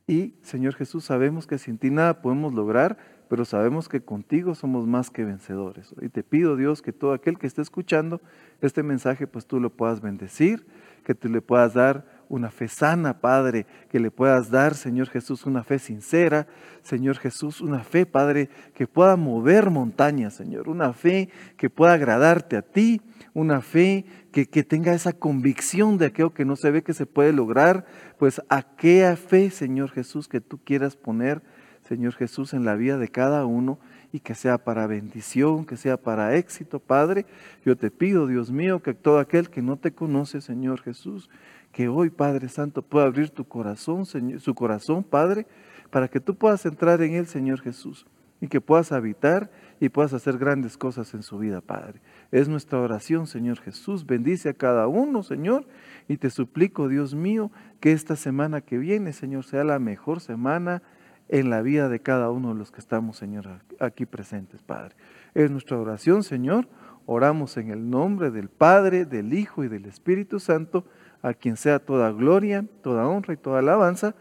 Y, 0.06 0.34
Señor 0.42 0.74
Jesús, 0.74 1.04
sabemos 1.04 1.46
que 1.46 1.58
sin 1.58 1.78
ti 1.78 1.90
nada 1.90 2.22
podemos 2.22 2.52
lograr, 2.54 2.98
pero 3.28 3.44
sabemos 3.44 3.88
que 3.88 4.02
contigo 4.02 4.54
somos 4.54 4.86
más 4.86 5.10
que 5.10 5.24
vencedores. 5.24 5.94
Y 6.02 6.08
te 6.08 6.22
pido, 6.22 6.56
Dios, 6.56 6.82
que 6.82 6.92
todo 6.92 7.12
aquel 7.12 7.38
que 7.38 7.46
esté 7.46 7.62
escuchando 7.62 8.20
este 8.60 8.82
mensaje, 8.82 9.26
pues 9.26 9.46
tú 9.46 9.60
lo 9.60 9.70
puedas 9.70 10.00
bendecir, 10.00 10.66
que 11.04 11.14
tú 11.14 11.28
le 11.28 11.40
puedas 11.40 11.74
dar 11.74 12.04
una 12.32 12.50
fe 12.50 12.66
sana, 12.66 13.20
Padre, 13.20 13.66
que 13.90 14.00
le 14.00 14.10
puedas 14.10 14.50
dar, 14.50 14.74
Señor 14.74 15.08
Jesús, 15.10 15.44
una 15.44 15.64
fe 15.64 15.78
sincera, 15.78 16.46
Señor 16.82 17.18
Jesús, 17.18 17.60
una 17.60 17.80
fe, 17.80 18.06
Padre, 18.06 18.48
que 18.74 18.86
pueda 18.86 19.16
mover 19.16 19.68
montañas, 19.68 20.32
Señor, 20.32 20.70
una 20.70 20.94
fe 20.94 21.28
que 21.58 21.68
pueda 21.68 21.92
agradarte 21.92 22.56
a 22.56 22.62
ti, 22.62 23.02
una 23.34 23.60
fe 23.60 24.06
que, 24.32 24.46
que, 24.46 24.64
tenga 24.64 24.94
esa 24.94 25.12
convicción 25.12 25.98
de 25.98 26.06
aquello 26.06 26.32
que 26.32 26.46
no 26.46 26.56
se 26.56 26.70
ve 26.70 26.82
que 26.82 26.94
se 26.94 27.04
puede 27.04 27.34
lograr, 27.34 27.84
pues 28.18 28.40
aquella 28.48 29.14
fe, 29.16 29.50
Señor 29.50 29.90
Jesús, 29.90 30.26
que 30.26 30.40
tú 30.40 30.58
quieras 30.64 30.96
poner, 30.96 31.42
Señor 31.86 32.14
Jesús, 32.14 32.54
en 32.54 32.64
la 32.64 32.76
vida 32.76 32.96
de 32.96 33.08
cada 33.08 33.44
uno 33.44 33.78
y 34.10 34.20
que 34.20 34.34
sea 34.34 34.58
para 34.58 34.86
bendición, 34.86 35.66
que 35.66 35.76
sea 35.76 35.98
para 35.98 36.36
éxito, 36.36 36.80
Padre. 36.80 37.26
Yo 37.64 37.76
te 37.76 37.90
pido, 37.90 38.26
Dios 38.26 38.50
mío, 38.50 38.82
que 38.82 38.94
todo 38.94 39.18
aquel 39.18 39.50
que 39.50 39.60
no 39.60 39.76
te 39.76 39.92
conoce, 39.92 40.40
Señor 40.40 40.80
Jesús, 40.80 41.28
que 41.72 41.88
hoy, 41.88 42.10
Padre 42.10 42.48
Santo, 42.48 42.82
pueda 42.82 43.06
abrir 43.06 43.30
tu 43.30 43.44
corazón, 43.44 44.06
Señor, 44.06 44.40
su 44.40 44.54
corazón, 44.54 45.02
Padre, 45.02 45.46
para 45.90 46.08
que 46.08 46.20
tú 46.20 46.36
puedas 46.36 46.64
entrar 46.66 47.02
en 47.02 47.14
él, 47.14 47.26
Señor 47.26 47.60
Jesús, 47.60 48.06
y 48.40 48.48
que 48.48 48.60
puedas 48.60 48.92
habitar 48.92 49.50
y 49.80 49.88
puedas 49.88 50.12
hacer 50.12 50.38
grandes 50.38 50.76
cosas 50.76 51.12
en 51.14 51.22
su 51.22 51.38
vida, 51.38 51.60
Padre. 51.60 52.00
Es 52.30 52.48
nuestra 52.48 52.78
oración, 52.78 53.26
Señor 53.26 53.58
Jesús. 53.58 54.06
Bendice 54.06 54.50
a 54.50 54.54
cada 54.54 54.86
uno, 54.86 55.22
Señor, 55.22 55.66
y 56.08 56.18
te 56.18 56.30
suplico, 56.30 56.88
Dios 56.88 57.14
mío, 57.14 57.50
que 57.80 57.92
esta 57.92 58.16
semana 58.16 58.60
que 58.60 58.78
viene, 58.78 59.12
Señor, 59.12 59.44
sea 59.44 59.64
la 59.64 59.78
mejor 59.78 60.20
semana 60.20 60.82
en 61.28 61.50
la 61.50 61.62
vida 61.62 61.88
de 61.88 62.00
cada 62.00 62.30
uno 62.30 62.52
de 62.52 62.58
los 62.58 62.70
que 62.70 62.80
estamos, 62.80 63.16
Señor, 63.16 63.48
aquí 63.80 64.04
presentes, 64.06 64.62
Padre. 64.62 64.94
Es 65.34 65.50
nuestra 65.50 65.78
oración, 65.78 66.22
Señor. 66.22 66.68
Oramos 67.06 67.56
en 67.56 67.70
el 67.70 67.90
nombre 67.90 68.30
del 68.30 68.48
Padre, 68.48 69.04
del 69.04 69.32
Hijo 69.34 69.64
y 69.64 69.68
del 69.68 69.86
Espíritu 69.86 70.40
Santo 70.40 70.84
a 71.22 71.34
quien 71.34 71.56
sea 71.56 71.78
toda 71.78 72.10
gloria, 72.10 72.64
toda 72.82 73.06
honra 73.06 73.34
y 73.34 73.36
toda 73.36 73.60
alabanza. 73.60 74.14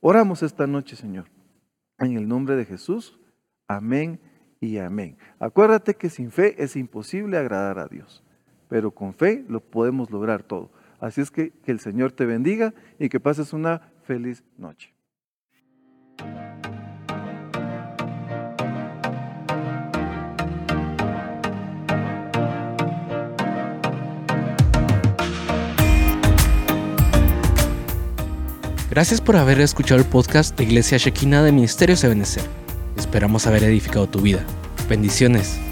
Oramos 0.00 0.42
esta 0.42 0.66
noche, 0.66 0.96
Señor. 0.96 1.26
En 1.98 2.16
el 2.16 2.28
nombre 2.28 2.56
de 2.56 2.64
Jesús. 2.64 3.18
Amén 3.66 4.20
y 4.60 4.78
amén. 4.78 5.16
Acuérdate 5.38 5.94
que 5.94 6.10
sin 6.10 6.30
fe 6.30 6.62
es 6.62 6.76
imposible 6.76 7.38
agradar 7.38 7.78
a 7.78 7.86
Dios. 7.86 8.24
pero 8.68 8.90
con 8.90 9.14
fe 9.14 9.46
lo 9.48 9.60
podemos 9.60 10.10
lograr 10.10 10.42
todo. 10.42 10.70
Así 11.00 11.22
es 11.22 11.30
que 11.30 11.52
que 11.64 11.72
el 11.72 11.80
Señor 11.80 12.12
te 12.12 12.26
bendiga 12.26 12.74
y 12.98 13.08
que 13.08 13.18
pases 13.18 13.54
una 13.54 13.92
feliz 14.02 14.44
noche. 14.58 14.92
Gracias 28.90 29.20
por 29.20 29.36
haber 29.36 29.60
escuchado 29.60 30.00
el 30.00 30.06
podcast 30.06 30.56
de 30.56 30.64
Iglesia 30.64 30.96
Shekina 30.96 31.42
de 31.42 31.52
Ministerios 31.52 32.02
Ebenezer. 32.04 32.44
Esperamos 32.96 33.46
haber 33.46 33.64
edificado 33.64 34.08
tu 34.08 34.20
vida. 34.20 34.42
Bendiciones. 34.88 35.67